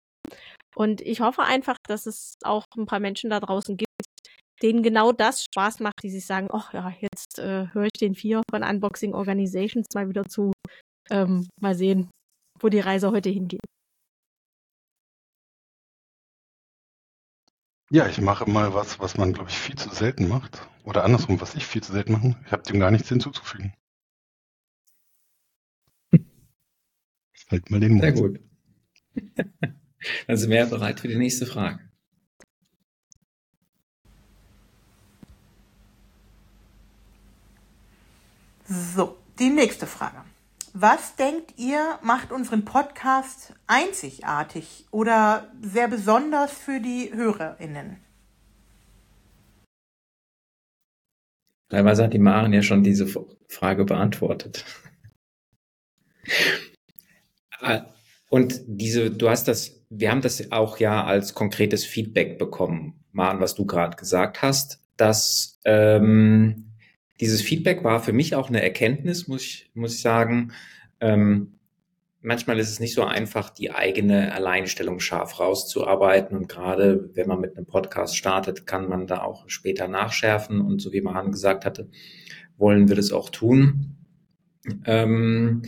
Und 0.74 1.00
ich 1.00 1.20
hoffe 1.20 1.42
einfach, 1.42 1.76
dass 1.88 2.06
es 2.06 2.34
auch 2.44 2.64
ein 2.76 2.86
paar 2.86 3.00
Menschen 3.00 3.30
da 3.30 3.40
draußen 3.40 3.76
gibt, 3.76 3.90
denen 4.62 4.82
genau 4.82 5.12
das 5.12 5.44
Spaß 5.44 5.80
macht, 5.80 6.02
die 6.02 6.10
sich 6.10 6.26
sagen, 6.26 6.48
ach 6.52 6.72
ja, 6.72 6.92
jetzt 7.00 7.38
äh, 7.38 7.66
höre 7.72 7.84
ich 7.86 7.98
den 7.98 8.14
vier 8.14 8.42
von 8.50 8.62
Unboxing 8.62 9.14
Organizations 9.14 9.86
mal 9.94 10.08
wieder 10.08 10.24
zu. 10.24 10.52
Ähm, 11.10 11.46
mal 11.60 11.74
sehen, 11.74 12.10
wo 12.60 12.68
die 12.68 12.80
Reise 12.80 13.10
heute 13.10 13.30
hingeht. 13.30 13.60
Ja, 17.90 18.08
ich 18.08 18.20
mache 18.20 18.50
mal 18.50 18.74
was, 18.74 18.98
was 18.98 19.16
man, 19.16 19.32
glaube 19.32 19.48
ich, 19.48 19.56
viel 19.56 19.76
zu 19.76 19.90
selten 19.90 20.26
macht. 20.28 20.66
Oder 20.84 21.04
andersrum, 21.04 21.40
was 21.40 21.54
ich 21.54 21.64
viel 21.66 21.82
zu 21.82 21.92
selten 21.92 22.12
mache. 22.12 22.36
Ich 22.44 22.52
habe 22.52 22.62
dem 22.62 22.80
gar 22.80 22.90
nichts 22.90 23.08
hinzuzufügen. 23.08 23.72
halt 27.50 27.70
mal 27.70 27.80
den 27.80 27.92
Mund. 27.92 28.02
Sehr 28.02 28.12
gut. 28.12 28.40
Dann 30.26 30.36
sind 30.36 30.50
wir 30.50 30.58
ja 30.58 30.66
bereit 30.66 31.00
für 31.00 31.08
die 31.08 31.16
nächste 31.16 31.46
Frage. 31.46 31.80
So, 38.68 39.16
die 39.38 39.50
nächste 39.50 39.86
Frage. 39.86 40.24
Was 40.78 41.16
denkt 41.16 41.54
ihr, 41.56 41.98
macht 42.02 42.32
unseren 42.32 42.66
Podcast 42.66 43.54
einzigartig 43.66 44.84
oder 44.90 45.50
sehr 45.62 45.88
besonders 45.88 46.52
für 46.52 46.80
die 46.80 47.10
HörerInnen? 47.14 47.96
Teilweise 51.70 52.04
hat 52.04 52.12
die 52.12 52.18
Maren 52.18 52.52
ja 52.52 52.60
schon 52.60 52.82
diese 52.82 53.06
Frage 53.48 53.86
beantwortet. 53.86 54.66
Ah, 57.58 57.86
und 58.28 58.60
diese, 58.66 59.10
du 59.10 59.30
hast 59.30 59.48
das, 59.48 59.86
wir 59.88 60.10
haben 60.10 60.20
das 60.20 60.52
auch 60.52 60.78
ja 60.78 61.04
als 61.04 61.32
konkretes 61.32 61.86
Feedback 61.86 62.38
bekommen, 62.38 63.02
Maren, 63.12 63.40
was 63.40 63.54
du 63.54 63.64
gerade 63.64 63.96
gesagt 63.96 64.42
hast, 64.42 64.82
dass 64.98 65.58
ähm, 65.64 66.65
dieses 67.20 67.42
Feedback 67.42 67.84
war 67.84 68.02
für 68.02 68.12
mich 68.12 68.34
auch 68.34 68.48
eine 68.48 68.62
Erkenntnis, 68.62 69.28
muss 69.28 69.42
ich, 69.42 69.70
muss 69.74 69.94
ich 69.94 70.02
sagen. 70.02 70.52
Ähm, 71.00 71.54
manchmal 72.20 72.58
ist 72.58 72.70
es 72.70 72.80
nicht 72.80 72.94
so 72.94 73.04
einfach, 73.04 73.50
die 73.50 73.70
eigene 73.70 74.34
Alleinstellung 74.34 75.00
scharf 75.00 75.38
rauszuarbeiten. 75.40 76.36
Und 76.36 76.48
gerade 76.48 77.10
wenn 77.14 77.28
man 77.28 77.40
mit 77.40 77.56
einem 77.56 77.66
Podcast 77.66 78.16
startet, 78.16 78.66
kann 78.66 78.88
man 78.88 79.06
da 79.06 79.22
auch 79.22 79.48
später 79.48 79.88
nachschärfen. 79.88 80.60
Und 80.60 80.80
so 80.80 80.92
wie 80.92 81.00
Mahan 81.00 81.32
gesagt 81.32 81.64
hatte, 81.64 81.88
wollen 82.58 82.88
wir 82.88 82.96
das 82.96 83.12
auch 83.12 83.30
tun. 83.30 83.96
Ähm, 84.84 85.62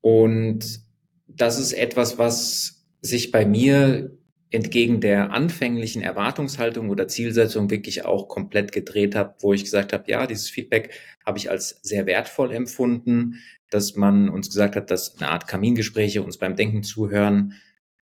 und 0.00 0.80
das 1.28 1.58
ist 1.58 1.72
etwas, 1.72 2.18
was 2.18 2.84
sich 3.00 3.30
bei 3.30 3.44
mir 3.44 4.16
entgegen 4.52 5.00
der 5.00 5.32
anfänglichen 5.32 6.02
Erwartungshaltung 6.02 6.90
oder 6.90 7.08
Zielsetzung 7.08 7.70
wirklich 7.70 8.04
auch 8.04 8.28
komplett 8.28 8.70
gedreht 8.70 9.14
habe, 9.14 9.34
wo 9.40 9.52
ich 9.54 9.64
gesagt 9.64 9.92
habe, 9.92 10.10
ja, 10.10 10.26
dieses 10.26 10.50
Feedback 10.50 10.90
habe 11.24 11.38
ich 11.38 11.50
als 11.50 11.80
sehr 11.82 12.06
wertvoll 12.06 12.52
empfunden, 12.52 13.40
dass 13.70 13.96
man 13.96 14.28
uns 14.28 14.48
gesagt 14.48 14.76
hat, 14.76 14.90
dass 14.90 15.16
eine 15.18 15.30
Art 15.30 15.48
Kamingespräche 15.48 16.22
uns 16.22 16.36
beim 16.36 16.56
Denken 16.56 16.82
zuhören 16.82 17.54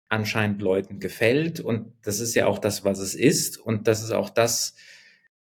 anscheinend 0.09 0.61
Leuten 0.61 0.99
gefällt. 0.99 1.59
Und 1.59 1.93
das 2.01 2.19
ist 2.19 2.35
ja 2.35 2.47
auch 2.47 2.59
das, 2.59 2.83
was 2.83 2.99
es 2.99 3.13
ist. 3.13 3.57
Und 3.57 3.87
das 3.87 4.03
ist 4.03 4.11
auch 4.11 4.29
das, 4.29 4.75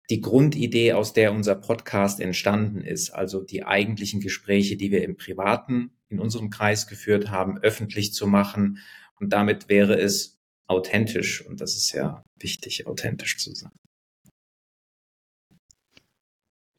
die 0.10 0.19
Grundidee, 0.19 0.93
aus 0.93 1.13
der 1.13 1.31
unser 1.31 1.55
Podcast 1.55 2.19
entstanden 2.19 2.81
ist. 2.81 3.12
Also 3.12 3.41
die 3.41 3.63
eigentlichen 3.63 4.19
Gespräche, 4.19 4.75
die 4.75 4.91
wir 4.91 5.03
im 5.03 5.15
Privaten 5.15 5.91
in 6.10 6.19
unserem 6.19 6.50
Kreis 6.50 6.88
geführt 6.88 7.29
haben, 7.31 7.57
öffentlich 7.60 8.13
zu 8.13 8.27
machen. 8.27 8.79
Und 9.19 9.31
damit 9.31 9.69
wäre 9.69 9.98
es 9.98 10.40
authentisch. 10.72 11.46
Und 11.46 11.62
das 11.62 11.75
ist 11.75 11.92
ja 11.92 12.24
wichtig, 12.40 12.88
authentisch 12.88 13.38
zu 13.38 13.54
sein. 13.54 13.72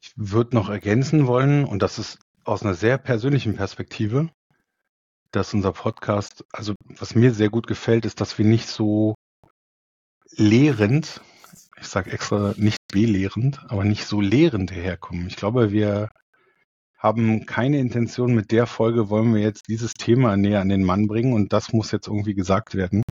Ich 0.01 0.11
würde 0.15 0.55
noch 0.55 0.69
ergänzen 0.69 1.27
wollen, 1.27 1.63
und 1.63 1.81
das 1.81 1.97
ist 1.97 2.19
aus 2.43 2.61
einer 2.63 2.73
sehr 2.73 2.97
persönlichen 2.97 3.55
Perspektive, 3.55 4.29
dass 5.31 5.53
unser 5.53 5.71
Podcast, 5.71 6.43
also 6.51 6.75
was 6.87 7.15
mir 7.15 7.33
sehr 7.33 7.49
gut 7.49 7.67
gefällt, 7.67 8.05
ist, 8.05 8.21
dass 8.21 8.37
wir 8.37 8.45
nicht 8.45 8.67
so 8.67 9.15
lehrend, 10.35 11.21
ich 11.79 11.87
sage 11.87 12.11
extra 12.11 12.53
nicht 12.57 12.77
belehrend, 12.91 13.59
aber 13.71 13.83
nicht 13.83 14.05
so 14.05 14.21
lehrend 14.21 14.71
herkommen. 14.71 15.27
Ich 15.27 15.35
glaube, 15.35 15.71
wir 15.71 16.09
haben 16.97 17.45
keine 17.45 17.79
Intention, 17.79 18.33
mit 18.33 18.51
der 18.51 18.67
Folge 18.67 19.09
wollen 19.09 19.33
wir 19.33 19.41
jetzt 19.41 19.67
dieses 19.67 19.93
Thema 19.93 20.37
näher 20.37 20.61
an 20.61 20.69
den 20.69 20.83
Mann 20.83 21.07
bringen 21.07 21.33
und 21.33 21.51
das 21.51 21.73
muss 21.73 21.91
jetzt 21.91 22.07
irgendwie 22.07 22.35
gesagt 22.35 22.75
werden, 22.75 23.03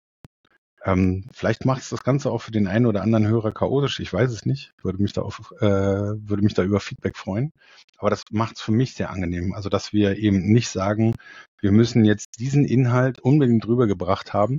ähm, 0.84 1.24
vielleicht 1.32 1.64
macht 1.64 1.82
es 1.82 1.90
das 1.90 2.02
Ganze 2.02 2.30
auch 2.30 2.38
für 2.42 2.50
den 2.50 2.66
einen 2.66 2.86
oder 2.86 3.02
anderen 3.02 3.26
Hörer 3.26 3.52
chaotisch, 3.52 4.00
ich 4.00 4.12
weiß 4.12 4.30
es 4.32 4.46
nicht. 4.46 4.72
Würde 4.82 5.00
mich 5.00 5.12
da 5.12 5.22
auf, 5.22 5.52
äh, 5.60 5.66
würde 5.66 6.42
mich 6.42 6.54
da 6.54 6.64
über 6.64 6.80
Feedback 6.80 7.16
freuen. 7.16 7.52
Aber 7.98 8.10
das 8.10 8.24
macht 8.30 8.56
es 8.56 8.62
für 8.62 8.72
mich 8.72 8.94
sehr 8.94 9.10
angenehm. 9.10 9.54
Also 9.54 9.68
dass 9.68 9.92
wir 9.92 10.16
eben 10.16 10.52
nicht 10.52 10.70
sagen, 10.70 11.14
wir 11.60 11.70
müssen 11.70 12.04
jetzt 12.04 12.40
diesen 12.40 12.64
Inhalt 12.64 13.20
unbedingt 13.20 13.64
drüber 13.64 13.86
gebracht 13.86 14.32
haben 14.32 14.58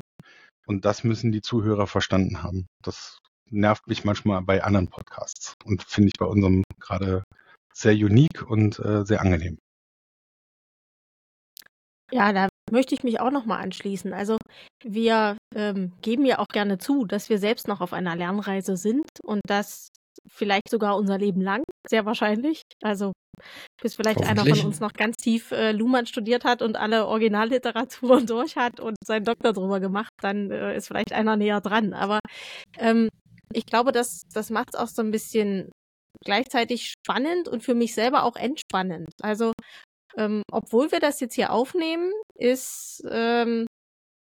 und 0.65 0.85
das 0.85 1.03
müssen 1.03 1.31
die 1.33 1.41
Zuhörer 1.41 1.87
verstanden 1.87 2.41
haben. 2.41 2.67
Das 2.81 3.19
nervt 3.49 3.87
mich 3.87 4.05
manchmal 4.05 4.41
bei 4.41 4.63
anderen 4.63 4.87
Podcasts 4.89 5.55
und 5.65 5.83
finde 5.83 6.07
ich 6.07 6.19
bei 6.19 6.25
unserem 6.25 6.63
gerade 6.79 7.23
sehr 7.73 7.93
unique 7.93 8.43
und 8.49 8.79
äh, 8.79 9.05
sehr 9.05 9.21
angenehm. 9.21 9.57
Ja, 12.11 12.31
da 12.31 12.47
möchte 12.73 12.95
ich 12.95 13.03
mich 13.03 13.21
auch 13.21 13.31
noch 13.31 13.45
mal 13.45 13.59
anschließen. 13.59 14.13
Also 14.13 14.37
wir 14.83 15.37
ähm, 15.55 15.93
geben 16.01 16.25
ja 16.25 16.39
auch 16.39 16.47
gerne 16.47 16.79
zu, 16.79 17.05
dass 17.05 17.29
wir 17.29 17.37
selbst 17.37 17.67
noch 17.67 17.79
auf 17.79 17.93
einer 17.93 18.15
Lernreise 18.15 18.75
sind 18.75 19.07
und 19.23 19.41
das 19.47 19.87
vielleicht 20.27 20.69
sogar 20.69 20.97
unser 20.97 21.17
Leben 21.17 21.41
lang, 21.41 21.63
sehr 21.87 22.05
wahrscheinlich. 22.05 22.63
Also 22.81 23.13
bis 23.81 23.95
vielleicht 23.95 24.23
einer 24.23 24.45
von 24.45 24.67
uns 24.67 24.79
noch 24.79 24.93
ganz 24.93 25.17
tief 25.17 25.51
äh, 25.51 25.71
Luhmann 25.71 26.05
studiert 26.05 26.43
hat 26.45 26.61
und 26.61 26.75
alle 26.75 27.07
Originalliteraturen 27.07 28.25
durch 28.27 28.55
hat 28.55 28.79
und 28.79 28.97
seinen 29.05 29.25
Doktor 29.25 29.53
drüber 29.53 29.79
gemacht, 29.79 30.11
dann 30.21 30.49
äh, 30.51 30.75
ist 30.75 30.87
vielleicht 30.87 31.13
einer 31.13 31.37
näher 31.37 31.61
dran. 31.61 31.93
Aber 31.93 32.19
ähm, 32.77 33.09
ich 33.53 33.65
glaube, 33.65 33.91
das, 33.91 34.23
das 34.33 34.49
macht 34.49 34.69
es 34.73 34.79
auch 34.79 34.87
so 34.87 35.01
ein 35.01 35.11
bisschen 35.11 35.71
gleichzeitig 36.23 36.91
spannend 36.91 37.47
und 37.47 37.63
für 37.63 37.75
mich 37.75 37.93
selber 37.93 38.23
auch 38.23 38.35
entspannend. 38.35 39.09
Also 39.21 39.51
ähm, 40.17 40.43
obwohl 40.51 40.91
wir 40.91 40.99
das 40.99 41.19
jetzt 41.19 41.35
hier 41.35 41.51
aufnehmen, 41.51 42.11
ist 42.35 43.03
ähm, 43.09 43.65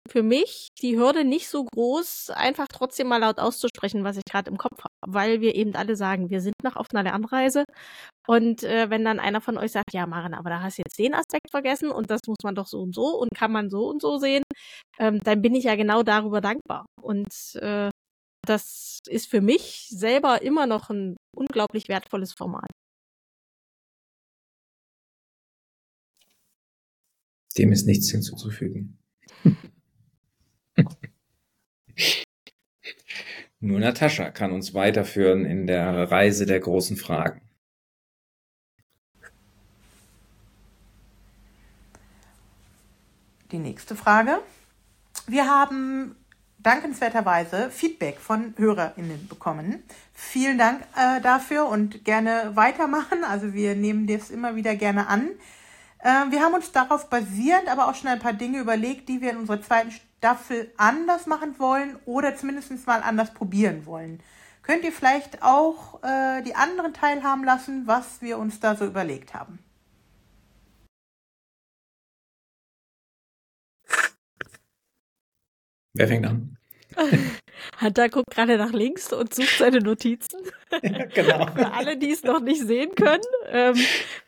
für 0.10 0.24
mich 0.24 0.69
die 0.81 0.98
Hürde 0.98 1.24
nicht 1.24 1.48
so 1.50 1.63
groß, 1.63 2.31
einfach 2.31 2.67
trotzdem 2.67 3.07
mal 3.07 3.17
laut 3.17 3.39
auszusprechen, 3.39 4.03
was 4.03 4.17
ich 4.17 4.24
gerade 4.29 4.50
im 4.50 4.57
Kopf 4.57 4.79
habe, 4.79 4.93
weil 5.07 5.41
wir 5.41 5.55
eben 5.55 5.75
alle 5.75 5.95
sagen, 5.95 6.29
wir 6.29 6.41
sind 6.41 6.55
noch 6.63 6.75
auf 6.75 6.88
einer 6.93 7.03
Lernreise. 7.03 7.65
Und 8.27 8.63
äh, 8.63 8.89
wenn 8.89 9.05
dann 9.05 9.19
einer 9.19 9.41
von 9.41 9.57
euch 9.57 9.71
sagt, 9.71 9.93
ja, 9.93 10.05
Maren, 10.07 10.33
aber 10.33 10.50
da 10.50 10.62
hast 10.62 10.77
du 10.77 10.83
jetzt 10.86 11.00
den 11.00 11.13
Aspekt 11.13 11.51
vergessen 11.51 11.91
und 11.91 12.10
das 12.10 12.21
muss 12.27 12.38
man 12.43 12.55
doch 12.55 12.67
so 12.67 12.79
und 12.81 12.93
so 12.95 13.17
und 13.19 13.29
kann 13.36 13.51
man 13.51 13.69
so 13.69 13.88
und 13.89 14.01
so 14.01 14.17
sehen, 14.17 14.43
ähm, 15.00 15.19
dann 15.24 15.41
bin 15.41 15.55
ich 15.55 15.65
ja 15.65 15.75
genau 15.75 16.03
darüber 16.03 16.41
dankbar. 16.41 16.86
Und 17.01 17.55
äh, 17.62 17.89
das 18.45 19.00
ist 19.07 19.29
für 19.29 19.41
mich 19.41 19.88
selber 19.89 20.41
immer 20.41 20.65
noch 20.67 20.89
ein 20.89 21.17
unglaublich 21.36 21.88
wertvolles 21.89 22.33
Format. 22.33 22.69
Dem 27.58 27.72
ist 27.72 27.86
nichts 27.86 28.10
hinzuzufügen. 28.12 28.98
Nur 33.60 33.79
Natascha 33.79 34.31
kann 34.31 34.51
uns 34.51 34.74
weiterführen 34.74 35.46
in 35.46 35.67
der 35.67 36.10
Reise 36.10 36.48
der 36.48 36.60
großen 36.60 36.98
Fragen. 36.98 37.41
Die 43.51 43.60
nächste 43.60 43.96
Frage. 43.96 44.39
Wir 45.27 45.48
haben 45.48 46.15
dankenswerterweise 46.58 47.70
Feedback 47.70 48.17
von 48.20 48.53
HörerInnen 48.58 49.27
bekommen. 49.27 49.84
Vielen 50.13 50.58
Dank 50.58 50.81
äh, 50.96 51.22
dafür 51.22 51.67
und 51.67 52.05
gerne 52.05 52.51
weitermachen. 52.55 53.24
Also 53.24 53.53
wir 53.53 53.75
nehmen 53.75 54.08
das 54.08 54.29
immer 54.29 54.55
wieder 54.55 54.75
gerne 54.75 55.08
an. 55.08 55.29
Äh, 56.03 56.31
wir 56.31 56.41
haben 56.41 56.55
uns 56.55 56.72
darauf 56.72 57.10
basierend 57.10 57.67
aber 57.67 57.88
auch 57.88 57.96
schon 57.96 58.10
ein 58.10 58.20
paar 58.20 58.34
Dinge 58.34 58.60
überlegt, 58.60 59.08
die 59.10 59.22
wir 59.22 59.31
in 59.31 59.38
unserer 59.38 59.62
zweiten 59.62 59.91
Staffel 59.91 60.72
anders 60.77 61.27
machen 61.27 61.60
wollen 61.60 61.98
oder 62.05 62.36
zumindest 62.36 62.88
mal 62.88 63.01
anders 63.03 63.34
probieren 63.34 63.86
wollen. 63.86 64.22
Könnt 64.63 64.84
ihr 64.84 64.91
vielleicht 64.91 65.41
auch 65.43 66.03
äh, 66.03 66.41
die 66.43 66.55
anderen 66.55 66.93
teilhaben 66.93 67.43
lassen, 67.43 67.88
was 67.88 68.22
wir 68.22 68.38
uns 68.38 68.60
da 68.60 68.75
so 68.75 68.86
überlegt 68.86 69.34
haben? 69.34 69.60
Wer 75.93 76.08
fängt 76.08 76.25
an? 76.25 76.58
Hunter 77.79 78.10
guckt 78.10 78.29
gerade 78.31 78.57
nach 78.57 78.71
links 78.71 79.12
und 79.13 79.33
sucht 79.33 79.57
seine 79.57 79.79
Notizen. 79.79 80.39
Ja, 80.83 81.05
genau. 81.05 81.48
Für 81.51 81.74
alle, 81.74 81.98
die 81.98 82.12
es 82.12 82.24
noch 82.24 82.39
nicht 82.39 82.62
sehen 82.62 82.95
können. 82.95 83.21
Ähm, 83.50 83.75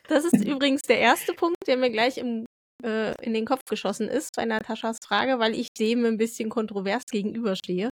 das 0.10 0.26
ist 0.26 0.44
übrigens 0.46 0.82
der 0.82 1.00
erste 1.00 1.34
Punkt, 1.34 1.56
der 1.68 1.78
mir 1.78 1.90
gleich 1.90 2.18
im, 2.18 2.46
äh, 2.84 3.14
in 3.24 3.34
den 3.34 3.46
Kopf 3.46 3.62
geschossen 3.70 4.10
ist 4.10 4.36
bei 4.36 4.44
Nataschas 4.44 4.98
Frage, 5.02 5.40
weil 5.40 5.56
ich 5.56 5.70
dem 5.80 6.04
ein 6.04 6.18
bisschen 6.18 6.50
kontrovers 6.50 7.04
gegenüberstehe. 7.10 7.90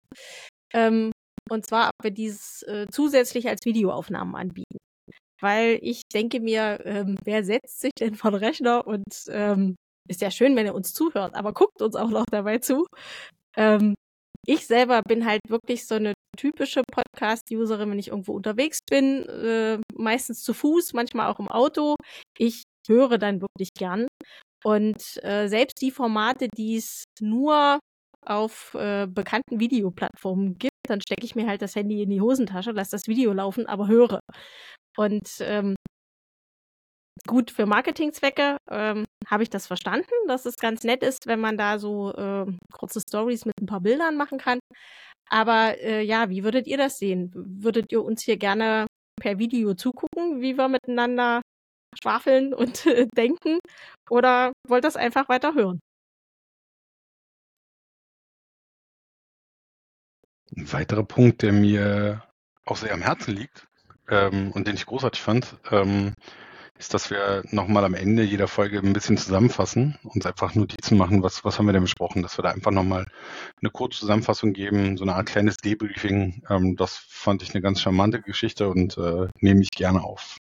Ähm, 0.74 1.12
und 1.48 1.64
zwar, 1.64 1.90
ob 1.90 2.04
wir 2.04 2.10
dieses 2.10 2.62
äh, 2.62 2.86
zusätzlich 2.90 3.48
als 3.48 3.60
Videoaufnahmen 3.64 4.34
anbieten. 4.34 4.78
Weil 5.40 5.78
ich 5.80 6.02
denke 6.12 6.40
mir, 6.40 6.80
ähm, 6.84 7.16
wer 7.24 7.44
setzt 7.44 7.80
sich 7.80 7.92
denn 7.98 8.16
vor 8.16 8.32
den 8.32 8.40
Rechner 8.40 8.86
und 8.86 9.06
ähm, 9.28 9.76
ist 10.08 10.20
ja 10.20 10.30
schön, 10.30 10.56
wenn 10.56 10.66
er 10.66 10.74
uns 10.74 10.92
zuhört, 10.92 11.34
aber 11.34 11.52
guckt 11.52 11.80
uns 11.82 11.94
auch 11.96 12.10
noch 12.10 12.26
dabei 12.30 12.58
zu. 12.58 12.86
Ähm, 13.56 13.94
ich 14.46 14.66
selber 14.66 15.02
bin 15.06 15.26
halt 15.26 15.40
wirklich 15.48 15.86
so 15.86 15.96
eine 15.96 16.14
typische 16.36 16.82
Podcast-Userin, 16.90 17.90
wenn 17.90 17.98
ich 17.98 18.08
irgendwo 18.08 18.32
unterwegs 18.32 18.78
bin, 18.88 19.26
äh, 19.28 19.78
meistens 19.94 20.42
zu 20.42 20.54
Fuß, 20.54 20.92
manchmal 20.94 21.30
auch 21.30 21.38
im 21.38 21.48
Auto. 21.48 21.96
Ich 22.38 22.64
höre 22.88 23.18
dann 23.18 23.40
wirklich 23.40 23.70
gern. 23.74 24.06
Und 24.64 25.22
äh, 25.24 25.48
selbst 25.48 25.80
die 25.80 25.90
Formate, 25.90 26.48
die 26.56 26.76
es 26.76 27.04
nur 27.20 27.78
auf 28.26 28.74
äh, 28.74 29.06
bekannten 29.06 29.60
Videoplattformen 29.60 30.58
gibt, 30.58 30.74
dann 30.86 31.00
stecke 31.00 31.24
ich 31.24 31.34
mir 31.34 31.46
halt 31.46 31.62
das 31.62 31.74
Handy 31.74 32.02
in 32.02 32.10
die 32.10 32.20
Hosentasche, 32.20 32.72
lasse 32.72 32.92
das 32.92 33.06
Video 33.06 33.32
laufen, 33.32 33.66
aber 33.66 33.88
höre. 33.88 34.20
Und 34.96 35.28
ähm, 35.40 35.74
gut 37.26 37.50
für 37.50 37.66
Marketingzwecke 37.66 38.56
ähm, 38.70 39.04
habe 39.26 39.42
ich 39.42 39.50
das 39.50 39.66
verstanden, 39.66 40.10
dass 40.26 40.46
es 40.46 40.56
ganz 40.56 40.84
nett 40.84 41.02
ist, 41.02 41.26
wenn 41.26 41.40
man 41.40 41.56
da 41.56 41.78
so 41.78 42.12
äh, 42.14 42.46
kurze 42.72 43.00
Stories 43.00 43.44
mit 43.44 43.54
ein 43.60 43.66
paar 43.66 43.80
Bildern 43.80 44.16
machen 44.16 44.38
kann. 44.38 44.58
Aber 45.28 45.78
äh, 45.78 46.02
ja, 46.02 46.28
wie 46.28 46.44
würdet 46.44 46.66
ihr 46.66 46.76
das 46.76 46.98
sehen? 46.98 47.30
Würdet 47.34 47.92
ihr 47.92 48.02
uns 48.02 48.22
hier 48.22 48.36
gerne 48.36 48.86
per 49.20 49.38
Video 49.38 49.74
zugucken, 49.74 50.40
wie 50.40 50.56
wir 50.56 50.68
miteinander 50.68 51.40
schwafeln 52.00 52.52
und 52.54 52.86
äh, 52.86 53.06
denken? 53.16 53.58
Oder 54.08 54.52
wollt 54.66 54.84
ihr 54.84 54.88
das 54.88 54.96
einfach 54.96 55.28
weiter 55.28 55.54
hören? 55.54 55.80
Ein 60.56 60.72
weiterer 60.72 61.04
Punkt, 61.04 61.42
der 61.42 61.52
mir 61.52 62.24
auch 62.64 62.76
sehr 62.76 62.92
am 62.92 63.02
Herzen 63.02 63.36
liegt 63.36 63.68
ähm, 64.08 64.50
und 64.52 64.66
den 64.66 64.74
ich 64.74 64.86
großartig 64.86 65.22
fand, 65.22 65.56
ähm, 65.70 66.14
ist, 66.80 66.94
dass 66.94 67.10
wir 67.10 67.42
nochmal 67.50 67.84
am 67.84 67.92
Ende 67.92 68.22
jeder 68.22 68.48
Folge 68.48 68.78
ein 68.78 68.94
bisschen 68.94 69.18
zusammenfassen 69.18 69.98
und 70.02 70.24
einfach 70.24 70.54
Notizen 70.54 70.96
machen, 70.96 71.22
was, 71.22 71.44
was 71.44 71.58
haben 71.58 71.66
wir 71.66 71.74
denn 71.74 71.82
besprochen, 71.82 72.22
dass 72.22 72.38
wir 72.38 72.42
da 72.42 72.50
einfach 72.50 72.70
nochmal 72.70 73.06
eine 73.60 73.70
kurze 73.70 74.00
Zusammenfassung 74.00 74.54
geben, 74.54 74.96
so 74.96 75.04
eine 75.04 75.14
Art 75.14 75.26
kleines 75.26 75.58
Debriefing. 75.58 76.42
Ähm, 76.48 76.76
das 76.76 76.96
fand 76.96 77.42
ich 77.42 77.54
eine 77.54 77.60
ganz 77.60 77.82
charmante 77.82 78.22
Geschichte 78.22 78.70
und 78.70 78.96
äh, 78.96 79.28
nehme 79.40 79.60
ich 79.60 79.70
gerne 79.70 80.02
auf. 80.02 80.38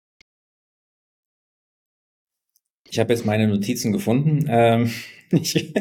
Ich 2.88 3.00
habe 3.00 3.12
jetzt 3.12 3.26
meine 3.26 3.48
Notizen 3.48 3.92
gefunden. 3.92 4.46
Ähm, 4.48 4.94
ich, 5.32 5.74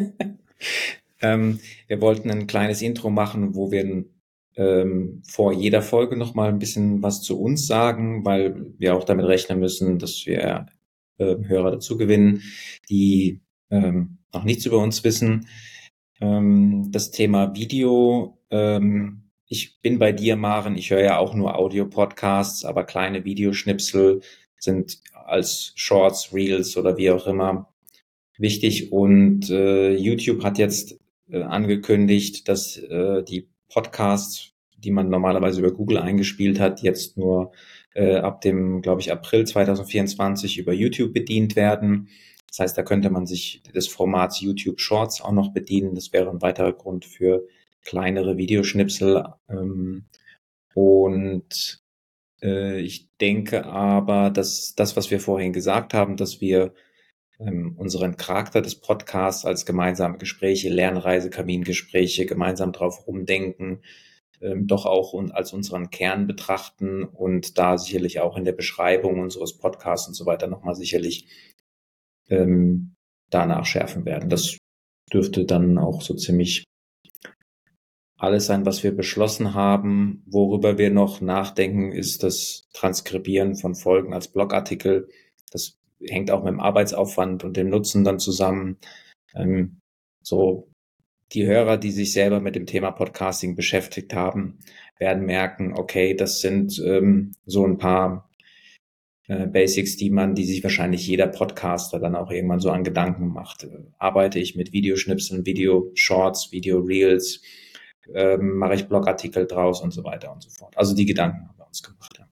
ähm, 1.21 1.61
wir 1.87 2.01
wollten 2.01 2.31
ein 2.31 2.47
kleines 2.47 2.81
Intro 2.81 3.11
machen, 3.11 3.55
wo 3.55 3.71
wir 3.71 4.07
ähm, 4.57 5.23
vor 5.27 5.53
jeder 5.53 5.83
Folge 5.83 6.17
noch 6.17 6.35
mal 6.35 6.49
ein 6.49 6.59
bisschen 6.59 7.03
was 7.03 7.23
zu 7.23 7.41
uns 7.41 7.67
sagen, 7.67 8.25
weil 8.25 8.73
wir 8.79 8.97
auch 8.97 9.05
damit 9.05 9.27
rechnen 9.27 9.61
müssen, 9.61 9.99
dass 9.99 10.27
wir 10.27 10.67
äh, 11.19 11.37
Hörer 11.43 11.73
dazu 11.73 11.97
gewinnen, 11.97 12.43
die 12.89 13.41
ähm, 13.71 14.19
noch 14.33 14.45
nichts 14.45 14.67
über 14.67 14.79
uns 14.79 15.05
wissen. 15.05 15.47
Ähm, 16.21 16.89
das 16.91 17.11
Thema 17.11 17.55
Video, 17.55 18.39
ähm, 18.51 19.31
ich 19.49 19.81
bin 19.81 19.99
bei 19.99 20.13
dir, 20.13 20.37
Maren, 20.37 20.77
ich 20.77 20.91
höre 20.91 21.03
ja 21.03 21.19
auch 21.19 21.35
nur 21.35 21.57
Audio-Podcasts, 21.57 22.65
aber 22.65 22.85
kleine 22.85 23.25
Videoschnipsel 23.25 24.21
sind 24.59 25.01
als 25.13 25.73
Shorts, 25.77 26.33
Reels 26.33 26.77
oder 26.77 26.97
wie 26.97 27.11
auch 27.11 27.27
immer 27.27 27.73
wichtig. 28.39 28.93
Und 28.93 29.51
äh, 29.51 29.95
YouTube 29.95 30.43
hat 30.43 30.59
jetzt 30.59 30.99
äh, 31.31 31.43
angekündigt, 31.43 32.49
dass 32.49 32.77
äh, 32.77 33.23
die 33.23 33.49
Podcasts, 33.69 34.53
die 34.77 34.91
man 34.91 35.09
normalerweise 35.09 35.61
über 35.61 35.73
Google 35.73 35.99
eingespielt 35.99 36.61
hat, 36.61 36.83
jetzt 36.83 37.17
nur 37.17 37.53
äh, 37.95 38.17
ab 38.17 38.41
dem, 38.43 38.83
glaube 38.83 39.01
ich, 39.01 39.11
April 39.11 39.47
2024 39.47 40.59
über 40.59 40.73
YouTube 40.73 41.13
bedient 41.13 41.57
werden. 41.57 42.09
Das 42.49 42.61
heißt, 42.61 42.79
da 42.79 42.83
könnte 42.83 43.11
man 43.11 43.27
sich 43.27 43.63
des 43.75 43.89
Formats 43.89 44.41
YouTube 44.41 44.81
Shorts 44.81 45.21
auch 45.21 45.33
noch 45.33 45.53
bedienen. 45.53 45.95
Das 45.95 46.13
wäre 46.13 46.31
ein 46.31 46.43
weiterer 46.43 46.73
Grund 46.73 47.05
für 47.05 47.47
kleinere 47.83 48.37
Videoschnipsel. 48.37 49.25
Ähm, 49.49 50.05
und 50.75 51.83
äh, 52.43 52.81
ich 52.81 53.09
denke 53.21 53.65
aber, 53.67 54.31
dass 54.31 54.75
das, 54.75 54.97
was 54.97 55.11
wir 55.11 55.21
vorhin 55.21 55.53
gesagt 55.53 55.95
haben, 55.95 56.17
dass 56.17 56.41
wir 56.41 56.75
ähm, 57.39 57.75
unseren 57.77 58.17
Charakter 58.17 58.63
des 58.63 58.77
Podcasts 58.77 59.45
als 59.45 59.67
gemeinsame 59.67 60.19
Gespräche, 60.19 60.69
Lernreise, 60.69 61.31
Kamingespräche, 61.31 62.27
gemeinsam 62.27 62.73
drauf 62.73 63.07
rumdenken, 63.07 63.83
ähm, 64.41 64.67
doch 64.67 64.87
auch 64.87 65.15
als 65.33 65.53
unseren 65.53 65.91
Kern 65.91 66.27
betrachten 66.27 67.05
und 67.05 67.59
da 67.59 67.79
sicherlich 67.79 68.21
auch 68.21 68.37
in 68.37 68.45
der 68.45 68.53
Beschreibung 68.53 69.21
unseres 69.21 69.57
Podcasts 69.59 70.09
und 70.09 70.15
so 70.15 70.27
weiter 70.27 70.47
nochmal 70.47 70.75
sicherlich 70.75 71.27
ähm, 72.29 72.95
danach 73.31 73.67
schärfen 73.67 74.05
werden. 74.05 74.29
Das 74.29 74.59
dürfte 75.13 75.45
dann 75.45 75.79
auch 75.79 76.03
so 76.03 76.15
ziemlich 76.15 76.65
alles 78.19 78.47
sein, 78.47 78.65
was 78.65 78.83
wir 78.83 78.97
beschlossen 78.97 79.55
haben. 79.55 80.23
Worüber 80.27 80.79
wir 80.79 80.91
noch 80.91 81.21
nachdenken, 81.21 81.93
ist 81.93 82.23
das 82.23 82.69
Transkribieren 82.73 83.57
von 83.57 83.75
Folgen 83.75 84.15
als 84.15 84.29
Blogartikel. 84.29 85.09
Das 85.51 85.79
hängt 86.01 86.31
auch 86.31 86.43
mit 86.43 86.53
dem 86.53 86.61
Arbeitsaufwand 86.61 87.45
und 87.45 87.57
dem 87.57 87.71
Nutzen 87.71 88.05
dann 88.05 88.19
zusammen. 88.19 88.79
Ähm, 89.35 89.79
so 90.23 90.69
die 91.33 91.47
Hörer, 91.47 91.77
die 91.77 91.91
sich 91.91 92.13
selber 92.13 92.41
mit 92.41 92.55
dem 92.55 92.67
Thema 92.67 92.93
Podcasting 92.93 93.57
beschäftigt 93.57 94.15
haben, 94.15 94.59
werden 94.99 95.27
merken, 95.27 95.75
okay, 95.75 96.15
das 96.15 96.41
sind 96.41 96.81
ähm, 96.85 97.33
so 97.47 97.67
ein 97.67 97.79
paar 97.79 98.31
äh, 99.29 99.47
Basics, 99.47 99.97
die 99.97 100.11
man, 100.11 100.35
die 100.35 100.45
sich 100.45 100.63
wahrscheinlich 100.63 101.07
jeder 101.07 101.27
Podcaster 101.27 101.99
dann 101.99 102.15
auch 102.15 102.31
irgendwann 102.31 102.61
so 102.61 102.71
an 102.71 102.85
Gedanken 102.85 103.29
macht. 103.29 103.67
Arbeite 103.99 104.39
ich 104.39 104.57
mit 104.57 104.73
Videoschnipseln, 104.73 105.45
Video-Shorts, 105.45 106.53
Video-Reels, 106.53 107.43
ähm, 108.15 108.57
mache 108.57 108.75
ich 108.75 108.87
Blogartikel 108.87 109.47
draus 109.47 109.81
und 109.81 109.91
so 109.91 110.05
weiter 110.05 110.33
und 110.33 110.43
so 110.43 110.51
fort. 110.51 110.77
Also 110.77 110.95
die 110.95 111.07
Gedanken 111.07 111.49
haben 111.49 111.59
wir 111.59 111.67
uns 111.67 111.83
gemacht. 111.83 112.17
Ja. 112.19 112.26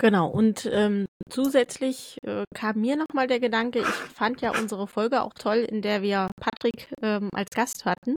Genau, 0.00 0.28
und 0.28 0.68
ähm, 0.72 1.06
zusätzlich 1.30 2.18
äh, 2.24 2.42
kam 2.52 2.80
mir 2.80 2.96
nochmal 2.96 3.28
der 3.28 3.38
Gedanke, 3.38 3.78
ich 3.78 3.86
fand 3.86 4.40
ja 4.40 4.50
unsere 4.50 4.88
Folge 4.88 5.22
auch 5.22 5.32
toll, 5.34 5.58
in 5.58 5.82
der 5.82 6.02
wir 6.02 6.28
Patrick 6.40 6.92
ähm, 7.00 7.28
als 7.32 7.50
Gast 7.50 7.84
hatten, 7.84 8.16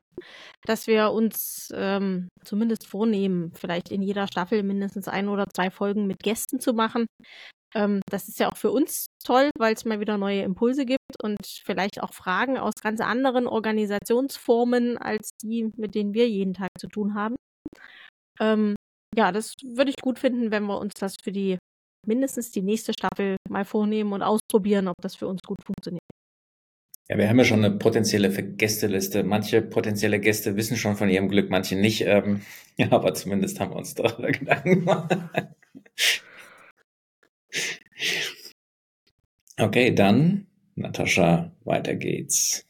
dass 0.66 0.88
wir 0.88 1.12
uns 1.12 1.70
ähm, 1.76 2.30
zumindest 2.44 2.88
vornehmen, 2.88 3.52
vielleicht 3.54 3.92
in 3.92 4.02
jeder 4.02 4.26
Staffel 4.28 4.63
mindestens 4.63 5.08
ein 5.08 5.30
oder 5.30 5.46
zwei 5.54 5.70
Folgen 5.70 6.08
mit 6.08 6.24
Gästen 6.24 6.60
zu 6.60 6.74
machen. 6.74 7.06
Ähm, 7.76 8.02
das 8.10 8.28
ist 8.28 8.40
ja 8.40 8.50
auch 8.52 8.58
für 8.58 8.72
uns 8.72 9.08
toll, 9.24 9.52
weil 9.60 9.76
es 9.76 9.86
mal 9.86 10.00
wieder 10.00 10.18
neue 10.18 10.42
Impulse 10.42 10.86
gibt 10.86 11.24
und 11.24 11.38
vielleicht 11.46 12.02
auch 12.02 12.13
Fragen 12.13 12.58
aus 12.58 12.74
ganz 12.82 13.02
anderen 13.02 13.46
Organisationsformen 13.46 14.98
als 14.98 15.30
die, 15.44 15.72
mit 15.78 15.94
denen 15.94 16.16
wir 16.16 16.28
jeden 16.28 16.54
Tag 16.56 16.70
zu 16.80 16.88
tun 16.88 17.13
haben. 17.13 17.36
Ähm, 18.40 18.76
ja, 19.15 19.32
das 19.32 19.54
würde 19.63 19.91
ich 19.91 19.98
gut 20.02 20.20
finden, 20.20 20.52
wenn 20.52 20.65
wir 20.65 20.80
uns 20.80 20.93
das 20.96 21.15
für 21.22 21.32
die 21.32 21.58
mindestens 22.06 22.52
die 22.52 22.62
nächste 22.62 22.93
Staffel 22.93 23.38
mal 23.50 23.65
vornehmen 23.65 24.13
und 24.13 24.22
ausprobieren, 24.22 24.88
ob 24.88 24.96
das 25.02 25.15
für 25.15 25.28
uns 25.28 25.41
gut 25.41 25.58
funktioniert. 25.65 26.02
Ja, 27.10 27.17
wir 27.17 27.30
haben 27.30 27.38
ja 27.38 27.46
schon 27.46 27.63
eine 27.63 27.78
potenzielle 27.78 28.30
Gästeliste. 28.30 29.24
Manche 29.24 29.62
potenzielle 29.62 30.20
Gäste 30.20 30.58
wissen 30.58 30.76
schon 30.76 30.98
von 30.98 31.10
ihrem 31.10 31.30
Glück, 31.30 31.50
manche 31.50 31.76
nicht. 31.76 32.02
Ähm, 32.02 32.41
ja, 32.78 32.91
aber 32.91 33.13
zumindest 33.13 33.60
haben 33.60 33.72
wir 33.72 33.78
uns 33.78 33.96
darüber 33.96 34.32
Gedanken 34.32 34.86
gemacht. 34.86 35.17
Okay, 39.60 39.93
dann, 39.93 40.48
Natascha, 40.76 41.52
weiter 41.63 41.96
geht's. 41.96 42.65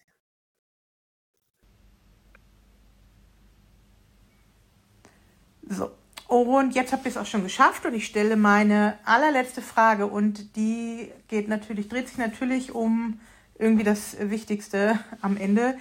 So, 5.69 5.96
Und 6.27 6.75
jetzt 6.75 6.91
habt 6.91 7.05
ihr 7.05 7.11
es 7.11 7.17
auch 7.17 7.25
schon 7.25 7.43
geschafft 7.43 7.85
und 7.85 7.93
ich 7.93 8.05
stelle 8.05 8.35
meine 8.35 8.97
allerletzte 9.05 9.61
Frage 9.61 10.07
und 10.07 10.57
die 10.57 11.09
geht 11.29 11.47
natürlich, 11.47 11.87
dreht 11.87 12.09
sich 12.09 12.17
natürlich 12.17 12.75
um 12.75 13.21
irgendwie 13.57 13.85
das 13.85 14.17
Wichtigste 14.19 14.99
am 15.21 15.37
Ende. 15.37 15.77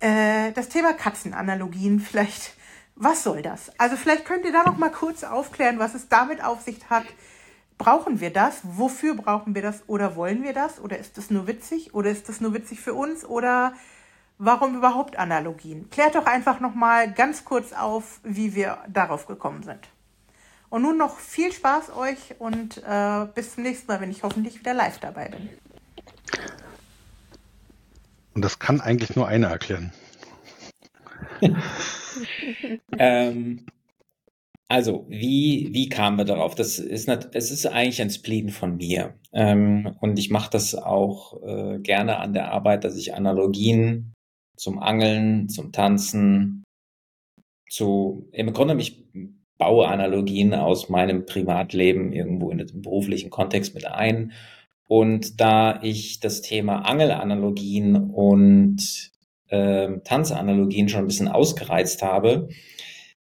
Äh, 0.00 0.52
das 0.52 0.68
Thema 0.68 0.92
Katzenanalogien, 0.92 1.98
vielleicht, 1.98 2.54
was 2.94 3.22
soll 3.22 3.40
das? 3.40 3.72
Also 3.78 3.96
vielleicht 3.96 4.26
könnt 4.26 4.44
ihr 4.44 4.52
da 4.52 4.64
noch 4.64 4.76
mal 4.76 4.90
kurz 4.90 5.24
aufklären, 5.24 5.78
was 5.78 5.94
es 5.94 6.08
damit 6.08 6.44
auf 6.44 6.60
sich 6.60 6.78
hat. 6.90 7.04
Brauchen 7.78 8.20
wir 8.20 8.30
das? 8.30 8.60
Wofür 8.62 9.14
brauchen 9.14 9.54
wir 9.54 9.62
das? 9.62 9.84
Oder 9.86 10.14
wollen 10.14 10.42
wir 10.42 10.52
das? 10.52 10.78
Oder 10.78 10.98
ist 10.98 11.16
das 11.16 11.30
nur 11.30 11.46
witzig? 11.46 11.94
Oder 11.94 12.10
ist 12.10 12.28
das 12.28 12.42
nur 12.42 12.52
witzig 12.52 12.80
für 12.80 12.92
uns? 12.92 13.24
Oder 13.24 13.72
Warum 14.42 14.74
überhaupt 14.74 15.18
Analogien? 15.18 15.90
Klärt 15.90 16.14
doch 16.14 16.24
einfach 16.24 16.60
nochmal 16.60 17.12
ganz 17.12 17.44
kurz 17.44 17.74
auf, 17.74 18.20
wie 18.24 18.54
wir 18.54 18.78
darauf 18.88 19.26
gekommen 19.26 19.62
sind. 19.62 19.80
Und 20.70 20.80
nun 20.80 20.96
noch 20.96 21.18
viel 21.18 21.52
Spaß 21.52 21.94
euch 21.94 22.36
und 22.38 22.78
äh, 22.78 23.26
bis 23.34 23.54
zum 23.54 23.64
nächsten 23.64 23.86
Mal, 23.88 24.00
wenn 24.00 24.10
ich 24.10 24.22
hoffentlich 24.22 24.58
wieder 24.58 24.72
live 24.72 24.98
dabei 24.98 25.28
bin. 25.28 25.50
Und 28.32 28.42
das 28.42 28.58
kann 28.58 28.80
eigentlich 28.80 29.14
nur 29.14 29.28
einer 29.28 29.48
erklären. 29.48 29.92
ähm, 32.98 33.66
also, 34.68 35.04
wie, 35.10 35.68
wie 35.72 35.90
kamen 35.90 36.16
wir 36.16 36.24
darauf? 36.24 36.54
Das 36.54 36.78
ist, 36.78 37.08
nicht, 37.08 37.28
es 37.34 37.50
ist 37.50 37.66
eigentlich 37.66 38.00
ein 38.00 38.08
Spleen 38.08 38.48
von 38.48 38.78
mir. 38.78 39.12
Ähm, 39.34 39.96
und 40.00 40.18
ich 40.18 40.30
mache 40.30 40.48
das 40.48 40.74
auch 40.74 41.42
äh, 41.42 41.78
gerne 41.80 42.16
an 42.20 42.32
der 42.32 42.52
Arbeit, 42.52 42.84
dass 42.84 42.96
ich 42.96 43.12
Analogien 43.12 44.14
zum 44.60 44.78
Angeln, 44.78 45.48
zum 45.48 45.72
Tanzen, 45.72 46.64
zu, 47.70 48.28
im 48.32 48.52
Grunde 48.52 48.76
ich 48.78 49.06
baue 49.56 49.88
Analogien 49.88 50.52
aus 50.54 50.90
meinem 50.90 51.24
Privatleben 51.24 52.12
irgendwo 52.12 52.50
in 52.50 52.58
den 52.58 52.82
beruflichen 52.82 53.30
Kontext 53.30 53.74
mit 53.74 53.86
ein. 53.86 54.32
Und 54.86 55.40
da 55.40 55.80
ich 55.82 56.20
das 56.20 56.42
Thema 56.42 56.80
Angelanalogien 56.80 58.10
und 58.10 59.10
äh, 59.48 59.98
Tanzanalogien 60.04 60.88
schon 60.88 61.00
ein 61.00 61.06
bisschen 61.06 61.28
ausgereizt 61.28 62.02
habe, 62.02 62.48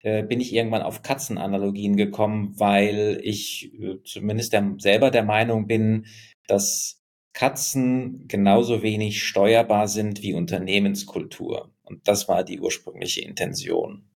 äh, 0.02 0.22
bin 0.24 0.42
ich 0.42 0.54
irgendwann 0.54 0.84
auf 0.84 1.02
Katzenanalogien 1.02 1.96
gekommen, 1.96 2.54
weil 2.60 3.20
ich 3.24 3.74
äh, 3.80 3.98
zumindest 4.04 4.54
der, 4.54 4.76
selber 4.78 5.10
der 5.10 5.24
Meinung 5.24 5.66
bin, 5.66 6.06
dass 6.48 7.02
Katzen 7.36 8.30
genauso 8.30 8.82
wenig 8.82 9.22
steuerbar 9.24 9.90
sind 9.90 10.22
wie 10.22 10.34
Unternehmenskultur. 10.34 11.70
Und 11.84 12.08
das 12.08 12.30
war 12.30 12.46
die 12.46 12.62
ursprüngliche 12.62 13.22
Intention. 13.22 14.10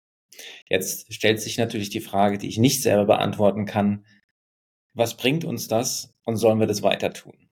Jetzt 0.69 1.13
stellt 1.13 1.41
sich 1.41 1.57
natürlich 1.57 1.89
die 1.89 2.03
Frage, 2.03 2.37
die 2.37 2.49
ich 2.49 2.59
nicht 2.59 2.83
selber 2.83 3.07
beantworten 3.07 3.65
kann. 3.65 4.05
Was 4.93 5.17
bringt 5.17 5.47
uns 5.47 5.67
das 5.67 6.15
und 6.25 6.37
sollen 6.37 6.61
wir 6.61 6.67
das 6.67 6.83
weiter 6.83 7.11
tun? 7.13 7.49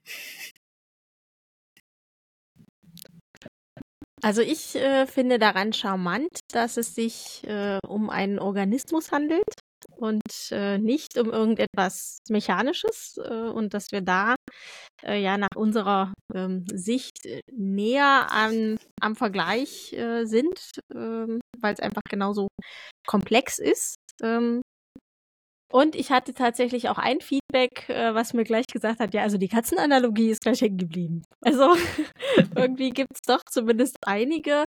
Also 4.21 4.43
ich 4.43 4.75
äh, 4.75 5.07
finde 5.07 5.39
daran 5.39 5.73
charmant, 5.73 6.41
dass 6.53 6.77
es 6.77 6.95
sich 6.95 7.43
äh, 7.45 7.79
um 7.87 8.11
einen 8.11 8.39
Organismus 8.39 9.13
handelt 9.13 9.49
und 9.97 10.23
äh, 10.51 10.79
nicht 10.79 11.19
um 11.19 11.31
irgendetwas 11.31 12.19
Mechanisches 12.29 13.19
äh, 13.23 13.33
und 13.33 13.75
dass 13.75 13.93
wir 13.93 14.01
da 14.01 14.35
äh, 15.05 15.21
ja 15.21 15.39
nach 15.39 15.57
unserer 15.57 16.13
ähm, 16.35 16.65
Sicht 16.73 17.25
äh, 17.27 17.41
näher 17.53 18.29
an, 18.31 18.79
am 19.01 19.17
Vergleich 19.17 19.93
äh, 19.93 20.25
sind, 20.25 20.81
ähm, 20.95 21.41
weil 21.59 21.75
es 21.75 21.81
einfach 21.81 22.03
genauso 22.09 22.49
komplex 23.07 23.59
ist. 23.59 23.97
Ähm, 24.23 24.63
und 25.73 25.97
ich 25.97 26.13
hatte 26.13 26.35
tatsächlich 26.35 26.89
auch 26.89 26.99
ein 26.99 27.21
Feedback, 27.21 27.89
äh, 27.89 28.15
was 28.15 28.33
mir 28.33 28.45
gleich 28.45 28.67
gesagt 28.73 29.01
hat, 29.01 29.13
ja, 29.13 29.23
also 29.23 29.39
die 29.39 29.49
Katzenanalogie 29.49 30.31
ist 30.31 30.43
gleich 30.43 30.61
hängen 30.61 30.79
geblieben. 30.79 31.25
Also 31.41 31.75
irgendwie 32.57 32.91
gibt 32.91 33.11
es 33.13 33.23
doch 33.27 33.41
zumindest 33.51 33.97
einige, 34.07 34.65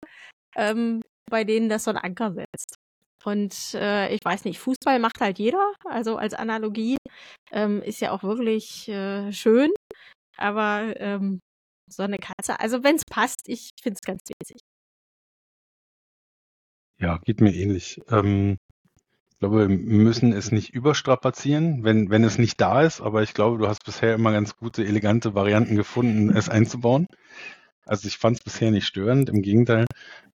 ähm, 0.58 1.02
bei 1.30 1.43
denen 1.45 1.69
das 1.69 1.86
so 1.86 1.91
ein 1.91 1.97
Anker 1.97 2.34
setzt. 2.34 2.76
Und 3.23 3.73
äh, 3.73 4.13
ich 4.13 4.19
weiß 4.23 4.45
nicht, 4.45 4.60
Fußball 4.60 5.00
macht 5.00 5.19
halt 5.21 5.39
jeder, 5.39 5.73
also 5.86 6.17
als 6.17 6.34
Analogie 6.34 6.97
ähm, 7.52 7.82
ist 7.82 8.00
ja 8.02 8.12
auch 8.12 8.23
wirklich 8.23 8.88
äh, 8.89 9.32
schön. 9.32 9.71
Aber 10.38 10.93
ähm, 11.00 11.39
so 11.89 12.04
eine 12.04 12.17
Katze, 12.17 12.60
also 12.60 12.84
wenn 12.84 12.95
es 12.95 13.06
passt, 13.06 13.41
ich 13.47 13.71
finde 13.82 13.97
es 14.02 14.06
ganz 14.06 14.21
witzig. 14.39 14.62
Ja, 17.00 17.19
geht 17.26 17.41
mir 17.41 17.54
ähnlich. 17.54 18.02
Ähm, 18.10 18.58
ich 19.30 19.39
glaube, 19.39 19.69
wir 19.69 19.78
müssen 19.78 20.34
es 20.34 20.52
nicht 20.52 20.73
überstrapazieren, 20.73 21.84
wenn, 21.84 22.10
wenn 22.10 22.23
es 22.23 22.39
nicht 22.39 22.60
da 22.60 22.82
ist, 22.82 23.02
aber 23.02 23.21
ich 23.21 23.36
glaube, 23.36 23.60
du 23.60 23.67
hast 23.67 23.86
bisher 23.86 24.15
immer 24.15 24.32
ganz 24.32 24.56
gute, 24.56 24.84
elegante 24.84 25.36
Varianten 25.36 25.76
gefunden, 25.76 26.30
es 26.36 26.50
einzubauen. 26.50 27.06
Also 27.86 28.08
ich 28.08 28.17
fand 28.17 28.38
es 28.38 28.43
bisher 28.43 28.71
nicht 28.71 28.88
störend, 28.88 29.30
im 29.30 29.41
Gegenteil. 29.41 29.86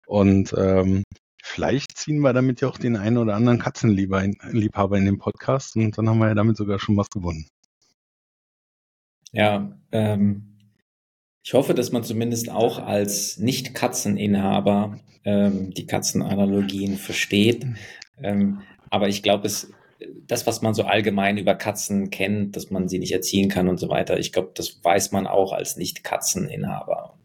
Und 0.06 0.54
ähm, 0.56 1.04
vielleicht 1.42 1.96
ziehen 1.98 2.20
wir 2.20 2.32
damit 2.32 2.60
ja 2.60 2.68
auch 2.68 2.78
den 2.78 2.96
einen 2.96 3.18
oder 3.18 3.34
anderen 3.34 3.58
Katzenliebhaber 3.58 4.96
in 4.96 5.04
den 5.04 5.18
Podcast 5.18 5.76
und 5.76 5.98
dann 5.98 6.08
haben 6.08 6.18
wir 6.18 6.28
ja 6.28 6.34
damit 6.34 6.56
sogar 6.56 6.78
schon 6.78 6.96
was 6.96 7.10
gewonnen. 7.10 7.48
Ja, 9.32 9.78
ähm, 9.90 10.58
ich 11.42 11.54
hoffe, 11.54 11.74
dass 11.74 11.90
man 11.90 12.04
zumindest 12.04 12.50
auch 12.50 12.78
als 12.78 13.38
Nicht-Katzeninhaber 13.38 15.00
ähm, 15.24 15.72
die 15.74 15.86
Katzenanalogien 15.86 16.96
versteht. 16.96 17.66
Ähm, 18.22 18.60
aber 18.90 19.08
ich 19.08 19.22
glaube, 19.22 19.48
das, 20.26 20.46
was 20.46 20.62
man 20.62 20.74
so 20.74 20.84
allgemein 20.84 21.38
über 21.38 21.54
Katzen 21.54 22.10
kennt, 22.10 22.56
dass 22.56 22.70
man 22.70 22.88
sie 22.88 22.98
nicht 22.98 23.12
erziehen 23.12 23.48
kann 23.48 23.68
und 23.68 23.78
so 23.78 23.88
weiter, 23.88 24.18
ich 24.18 24.32
glaube, 24.32 24.52
das 24.54 24.84
weiß 24.84 25.12
man 25.12 25.26
auch 25.26 25.52
als 25.52 25.76
Nicht-Katzeninhaber. 25.76 27.18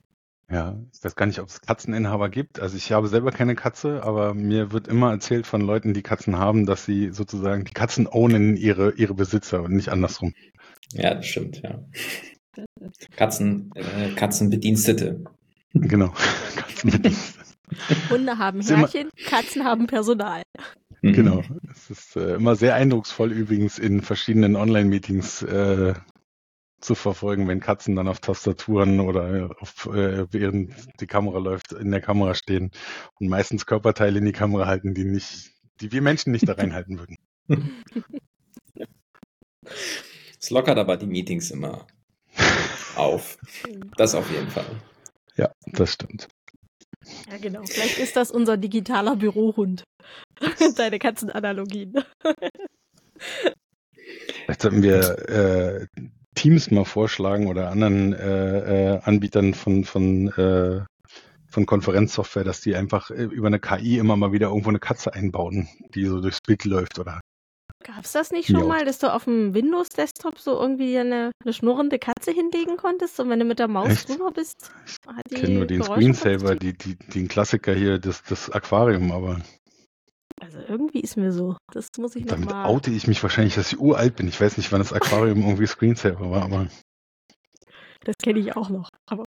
Ja, 0.49 0.79
ich 0.93 1.03
weiß 1.03 1.15
gar 1.15 1.25
nicht, 1.25 1.39
ob 1.39 1.49
es 1.49 1.59
Katzeninhaber 1.59 2.29
gibt. 2.29 2.61
Also 2.61 2.77
ich 2.77 2.93
habe 2.93 3.09
selber 3.09 3.31
keine 3.31 3.53
Katze, 3.53 4.01
aber 4.03 4.33
mir 4.33 4.71
wird 4.71 4.87
immer 4.87 5.11
erzählt 5.11 5.45
von 5.45 5.59
Leuten, 5.59 5.93
die 5.93 6.03
Katzen 6.03 6.37
haben, 6.37 6.65
dass 6.65 6.85
sie 6.85 7.11
sozusagen 7.11 7.65
die 7.65 7.73
Katzen 7.73 8.07
ownen 8.07 8.55
ihre, 8.55 8.93
ihre 8.93 9.13
Besitzer 9.13 9.61
und 9.61 9.73
nicht 9.73 9.89
andersrum. 9.89 10.33
Ja, 10.93 11.15
das 11.15 11.25
stimmt, 11.25 11.61
ja. 11.61 11.83
Katzen, 13.15 13.71
äh, 13.75 14.13
Katzenbedienstete. 14.15 15.23
Genau. 15.73 16.13
Katzenbedienstete. 16.55 17.47
Hunde 18.09 18.37
haben 18.37 18.61
Herrchen, 18.61 19.09
Katzen 19.25 19.65
haben 19.65 19.87
Personal. 19.87 20.43
Mhm. 21.01 21.13
Genau. 21.13 21.43
Es 21.69 21.89
ist 21.89 22.15
äh, 22.15 22.35
immer 22.35 22.55
sehr 22.55 22.75
eindrucksvoll 22.75 23.31
übrigens 23.31 23.77
in 23.77 24.01
verschiedenen 24.01 24.55
Online-Meetings 24.55 25.43
äh, 25.43 25.93
zu 26.79 26.95
verfolgen, 26.95 27.47
wenn 27.47 27.59
Katzen 27.59 27.95
dann 27.95 28.07
auf 28.07 28.19
Tastaturen 28.19 28.99
oder 28.99 29.49
auf, 29.59 29.87
äh, 29.87 30.31
während 30.31 30.73
die 31.01 31.07
Kamera 31.07 31.39
läuft, 31.39 31.73
in 31.73 31.91
der 31.91 32.01
Kamera 32.01 32.35
stehen 32.35 32.71
und 33.19 33.27
meistens 33.29 33.65
Körperteile 33.65 34.19
in 34.19 34.25
die 34.25 34.31
Kamera 34.31 34.67
halten, 34.67 34.93
die 34.93 35.05
nicht, 35.05 35.51
die 35.81 35.91
wir 35.91 36.01
Menschen 36.01 36.31
nicht 36.31 36.47
da 36.47 36.53
reinhalten 36.53 36.99
würden. 36.99 37.17
Es 40.39 40.49
lockert 40.49 40.77
aber 40.77 40.97
die 40.97 41.07
Meetings 41.07 41.51
immer 41.51 41.87
auf. 42.95 43.37
Das 43.95 44.15
auf 44.15 44.29
jeden 44.31 44.49
Fall. 44.49 44.65
Ja, 45.35 45.51
das 45.65 45.93
stimmt. 45.93 46.27
Ja, 47.29 47.37
genau. 47.37 47.63
Vielleicht 47.65 47.99
ist 47.99 48.15
das 48.15 48.31
unser 48.31 48.57
digitaler 48.57 49.15
Bürohund. 49.15 49.83
Deine 50.75 50.99
Katzenanalogien. 50.99 51.93
Vielleicht 54.45 54.61
sollten 54.61 54.83
wir 54.83 55.29
äh, 55.29 55.87
Teams 56.35 56.71
mal 56.71 56.85
vorschlagen 56.85 57.47
oder 57.47 57.69
anderen 57.69 58.13
äh, 58.13 58.95
äh, 58.95 58.99
Anbietern 59.03 59.53
von, 59.53 59.83
von, 59.83 60.27
äh, 60.29 60.85
von 61.49 61.65
Konferenzsoftware, 61.65 62.43
dass 62.43 62.61
die 62.61 62.75
einfach 62.75 63.09
äh, 63.09 63.23
über 63.23 63.47
eine 63.47 63.59
KI 63.59 63.97
immer 63.97 64.15
mal 64.15 64.31
wieder 64.31 64.47
irgendwo 64.47 64.69
eine 64.69 64.79
Katze 64.79 65.13
einbauen, 65.13 65.67
die 65.95 66.05
so 66.05 66.21
durchs 66.21 66.41
Bild 66.41 66.65
läuft 66.65 66.99
oder 66.99 67.21
Gab's 67.87 68.11
das 68.11 68.31
nicht 68.31 68.47
schon 68.47 68.59
ja. 68.59 68.65
mal, 68.65 68.83
dass 68.83 68.99
du 68.99 69.13
auf 69.13 69.23
dem 69.23 69.53
Windows-Desktop 69.53 70.39
so 70.39 70.59
irgendwie 70.59 70.97
eine, 70.97 71.31
eine, 71.41 71.53
schnurrende 71.53 71.99
Katze 71.99 72.31
hinlegen 72.31 72.75
konntest 72.75 73.17
und 73.21 73.29
wenn 73.29 73.39
du 73.39 73.45
mit 73.45 73.59
der 73.59 73.69
Maus 73.69 73.87
Echt? 73.87 74.09
drüber 74.09 74.31
bist? 74.31 74.71
Ich 75.29 75.39
kenne 75.39 75.55
nur 75.55 75.65
den 75.65 75.81
Screensaver, 75.81 76.55
die, 76.55 76.73
die, 76.73 76.95
den 76.95 77.29
Klassiker 77.29 77.73
hier, 77.73 77.97
das, 77.97 78.23
das 78.23 78.49
Aquarium, 78.49 79.13
aber. 79.13 79.41
Also 80.41 80.59
irgendwie 80.67 80.99
ist 80.99 81.15
mir 81.15 81.31
so. 81.31 81.55
Das 81.71 81.87
muss 81.97 82.17
ich 82.17 82.25
Damit 82.25 82.49
noch 82.49 82.55
mal... 82.55 82.65
oute 82.65 82.91
ich 82.91 83.07
mich 83.07 83.23
wahrscheinlich, 83.23 83.55
dass 83.55 83.71
ich 83.71 83.79
uralt 83.79 84.17
bin. 84.17 84.27
Ich 84.27 84.39
weiß 84.39 84.57
nicht, 84.57 84.69
wann 84.73 84.79
das 84.79 84.91
Aquarium 84.91 85.41
irgendwie 85.41 85.67
Screensaver 85.67 86.29
war, 86.29 86.43
aber. 86.43 86.67
Das 88.03 88.15
kenne 88.21 88.39
ich 88.39 88.53
auch 88.57 88.69
noch. 88.69 88.89
Aber 89.05 89.23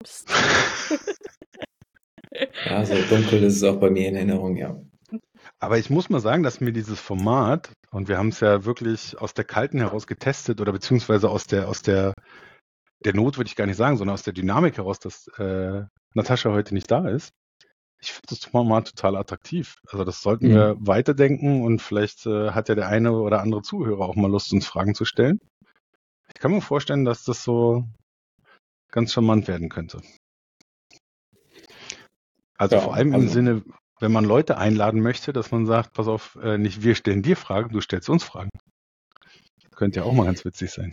ja, 2.64 2.86
so 2.86 2.94
dunkel 3.10 3.42
ist 3.42 3.56
es 3.56 3.62
auch 3.62 3.76
bei 3.76 3.90
mir 3.90 4.08
in 4.08 4.16
Erinnerung, 4.16 4.56
ja. 4.56 4.80
Aber 5.58 5.78
ich 5.78 5.88
muss 5.90 6.10
mal 6.10 6.20
sagen, 6.20 6.42
dass 6.42 6.60
mir 6.60 6.72
dieses 6.72 7.00
Format, 7.00 7.72
und 7.90 8.08
wir 8.08 8.18
haben 8.18 8.28
es 8.28 8.40
ja 8.40 8.64
wirklich 8.64 9.18
aus 9.18 9.32
der 9.34 9.44
Kalten 9.44 9.78
heraus 9.78 10.06
getestet 10.06 10.60
oder 10.60 10.72
beziehungsweise 10.72 11.30
aus 11.30 11.46
der, 11.46 11.68
aus 11.68 11.82
der, 11.82 12.12
der 13.04 13.14
Not 13.14 13.38
würde 13.38 13.48
ich 13.48 13.56
gar 13.56 13.66
nicht 13.66 13.76
sagen, 13.76 13.96
sondern 13.96 14.14
aus 14.14 14.22
der 14.22 14.34
Dynamik 14.34 14.76
heraus, 14.76 14.98
dass 14.98 15.28
äh, 15.38 15.84
Natascha 16.14 16.50
heute 16.50 16.74
nicht 16.74 16.90
da 16.90 17.08
ist, 17.08 17.30
ich 17.98 18.12
finde 18.12 18.26
das 18.28 18.52
mal 18.52 18.82
total 18.82 19.16
attraktiv. 19.16 19.76
Also 19.88 20.04
das 20.04 20.20
sollten 20.20 20.48
Mhm. 20.48 20.54
wir 20.54 20.76
weiterdenken 20.80 21.62
und 21.62 21.80
vielleicht 21.80 22.26
äh, 22.26 22.50
hat 22.50 22.68
ja 22.68 22.74
der 22.74 22.88
eine 22.88 23.12
oder 23.12 23.40
andere 23.40 23.62
Zuhörer 23.62 24.04
auch 24.06 24.16
mal 24.16 24.30
Lust, 24.30 24.52
uns 24.52 24.66
Fragen 24.66 24.94
zu 24.94 25.06
stellen. 25.06 25.38
Ich 26.34 26.40
kann 26.40 26.50
mir 26.52 26.60
vorstellen, 26.60 27.06
dass 27.06 27.24
das 27.24 27.42
so 27.42 27.84
ganz 28.92 29.12
charmant 29.14 29.48
werden 29.48 29.70
könnte. 29.70 30.02
Also 32.58 32.76
Ja, 32.76 32.82
vor 32.82 32.94
allem 32.94 33.08
im 33.08 33.14
also- 33.14 33.28
Sinne, 33.28 33.62
wenn 34.00 34.12
man 34.12 34.24
Leute 34.24 34.58
einladen 34.58 35.00
möchte, 35.00 35.32
dass 35.32 35.50
man 35.50 35.66
sagt, 35.66 35.92
pass 35.94 36.08
auf, 36.08 36.38
äh, 36.42 36.58
nicht 36.58 36.82
wir 36.82 36.94
stellen 36.94 37.22
dir 37.22 37.36
Fragen, 37.36 37.72
du 37.72 37.80
stellst 37.80 38.08
uns 38.10 38.24
Fragen. 38.24 38.50
Könnte 39.74 40.00
ja 40.00 40.06
auch 40.06 40.12
mal 40.12 40.24
ganz 40.24 40.44
witzig 40.44 40.70
sein. 40.70 40.92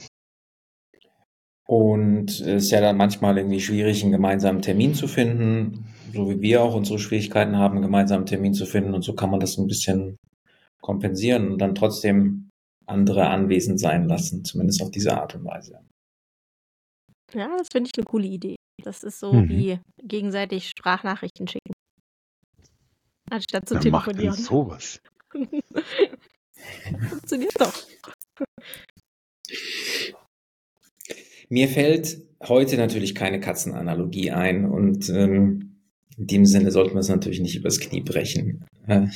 Und 1.66 2.30
es 2.30 2.42
ist 2.42 2.72
ja 2.72 2.82
dann 2.82 2.98
manchmal 2.98 3.38
irgendwie 3.38 3.62
schwierig, 3.62 4.04
einen 4.04 4.12
gemeinsamen 4.12 4.62
Termin 4.62 4.94
zu 4.94 5.08
finden, 5.08 5.86
so 6.13 6.30
wie 6.30 6.42
wir 6.42 6.62
auch 6.62 6.76
unsere 6.76 7.00
Schwierigkeiten 7.00 7.56
haben, 7.58 7.76
einen 7.76 7.84
gemeinsamen 7.84 8.26
Termin 8.26 8.54
zu 8.54 8.66
finden. 8.66 8.94
Und 8.94 9.02
so 9.04 9.16
kann 9.16 9.30
man 9.32 9.39
das 9.39 9.58
ein 9.58 9.68
bisschen 9.68 10.18
kompensieren 10.82 11.52
und 11.54 11.60
dann 11.60 11.76
trotzdem 11.76 12.50
andere 12.86 13.28
anwesend 13.28 13.80
sein 13.80 14.10
lassen, 14.10 14.44
zumindest 14.44 14.82
auf 14.82 14.92
diese 14.92 15.18
Art 15.18 15.36
und 15.36 15.46
Weise. 15.46 15.80
Ja, 17.34 17.56
das 17.58 17.70
finde 17.72 17.89
ich 17.89 17.98
eine 17.98 18.06
coole 18.06 18.28
Idee. 18.28 18.56
Das 18.84 19.04
ist 19.04 19.20
so 19.20 19.32
Mhm. 19.32 19.50
wie 19.50 19.80
gegenseitig 20.04 20.70
Sprachnachrichten 20.70 21.48
schicken. 21.48 21.72
Anstatt 23.34 23.67
zu 23.67 23.74
macht 23.74 23.84
denn 23.84 23.91
telefonieren. 24.17 24.36
sowas? 24.36 25.02
Funktioniert 27.10 27.60
doch. 27.60 27.74
Mir 31.50 31.67
fällt 31.67 32.22
heute 32.43 32.78
natürlich 32.78 33.15
keine 33.15 33.39
Katzenanalogie 33.39 34.30
ein 34.30 34.65
und 34.65 35.10
ähm, 35.10 35.82
in 36.15 36.28
dem 36.28 36.46
Sinne 36.46 36.69
sollten 36.69 36.93
wir 36.93 37.00
es 37.00 37.10
natürlich 37.10 37.39
nicht 37.39 37.56
übers 37.56 37.80
Knie 37.80 38.02
brechen. 38.02 38.65
Äh, 38.88 39.08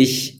Ich 0.00 0.39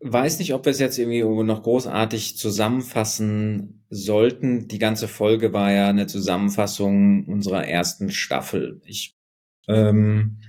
weiß 0.00 0.38
nicht, 0.38 0.54
ob 0.54 0.64
wir 0.64 0.72
es 0.72 0.80
jetzt 0.80 0.98
irgendwie 0.98 1.22
noch 1.22 1.62
großartig 1.62 2.36
zusammenfassen 2.36 3.84
sollten. 3.90 4.68
Die 4.68 4.78
ganze 4.78 5.08
Folge 5.08 5.52
war 5.52 5.72
ja 5.72 5.88
eine 5.88 6.06
Zusammenfassung 6.06 7.26
unserer 7.26 7.66
ersten 7.66 8.10
Staffel. 8.10 8.80
Ich, 8.84 9.14
ähm, 9.68 10.40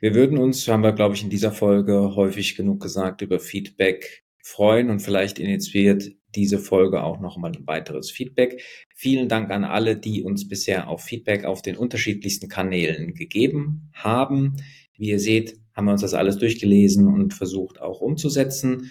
wir 0.00 0.14
würden 0.14 0.38
uns, 0.38 0.66
haben 0.68 0.82
wir, 0.82 0.92
glaube 0.92 1.14
ich, 1.14 1.22
in 1.22 1.30
dieser 1.30 1.52
Folge 1.52 2.14
häufig 2.14 2.56
genug 2.56 2.80
gesagt, 2.80 3.20
über 3.20 3.38
Feedback 3.40 4.24
freuen 4.42 4.88
und 4.90 5.00
vielleicht 5.00 5.38
initiiert 5.38 6.10
diese 6.34 6.58
Folge 6.58 7.02
auch 7.02 7.20
noch 7.20 7.36
mal 7.36 7.52
ein 7.52 7.66
weiteres 7.66 8.10
Feedback. 8.10 8.62
Vielen 8.94 9.28
Dank 9.28 9.50
an 9.50 9.64
alle, 9.64 9.96
die 9.96 10.22
uns 10.22 10.48
bisher 10.48 10.88
auch 10.88 11.00
Feedback 11.00 11.44
auf 11.44 11.62
den 11.62 11.76
unterschiedlichsten 11.76 12.48
Kanälen 12.48 13.14
gegeben 13.14 13.90
haben. 13.92 14.56
Wie 14.98 15.10
ihr 15.10 15.20
seht, 15.20 15.58
haben 15.74 15.86
wir 15.86 15.92
uns 15.92 16.02
das 16.02 16.14
alles 16.14 16.38
durchgelesen 16.38 17.06
und 17.06 17.32
versucht 17.32 17.80
auch 17.80 18.00
umzusetzen. 18.00 18.90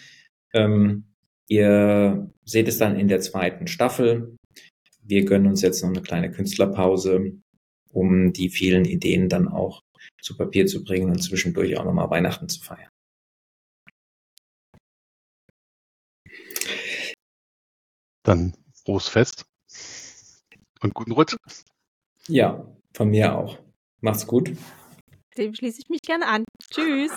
Ähm, 0.54 1.04
ihr 1.48 2.32
seht 2.46 2.68
es 2.68 2.78
dann 2.78 2.98
in 2.98 3.10
der 3.10 3.20
zweiten 3.20 3.68
Staffel. 3.68 4.38
Wir 5.04 5.26
gönnen 5.26 5.48
uns 5.48 5.62
jetzt 5.62 5.82
noch 5.84 5.90
eine 5.90 6.02
kleine 6.02 6.32
Künstlerpause, 6.32 7.34
um 7.92 8.32
die 8.34 8.50
vielen 8.50 8.86
Ideen 8.86 9.28
dann 9.30 9.48
auch 9.50 9.84
zu 10.22 10.38
Papier 10.38 10.66
zu 10.66 10.84
bringen 10.84 11.10
und 11.10 11.22
zwischendurch 11.22 11.78
auch 11.78 11.84
nochmal 11.84 12.10
Weihnachten 12.10 12.48
zu 12.48 12.62
feiern. 12.62 12.90
Dann 18.24 18.54
frohes 18.74 19.08
Fest 19.08 19.46
und 20.82 20.94
guten 20.94 21.12
Rutsch. 21.12 21.36
Ja, 22.28 22.66
von 22.94 23.10
mir 23.10 23.38
auch. 23.38 23.60
Macht's 24.02 24.28
gut. 24.28 24.52
Dem 25.38 25.54
schließe 25.54 25.82
ich 25.82 25.90
mich 25.90 26.02
gerne 26.02 26.28
an. 26.28 26.44
Tschüss. 26.72 27.12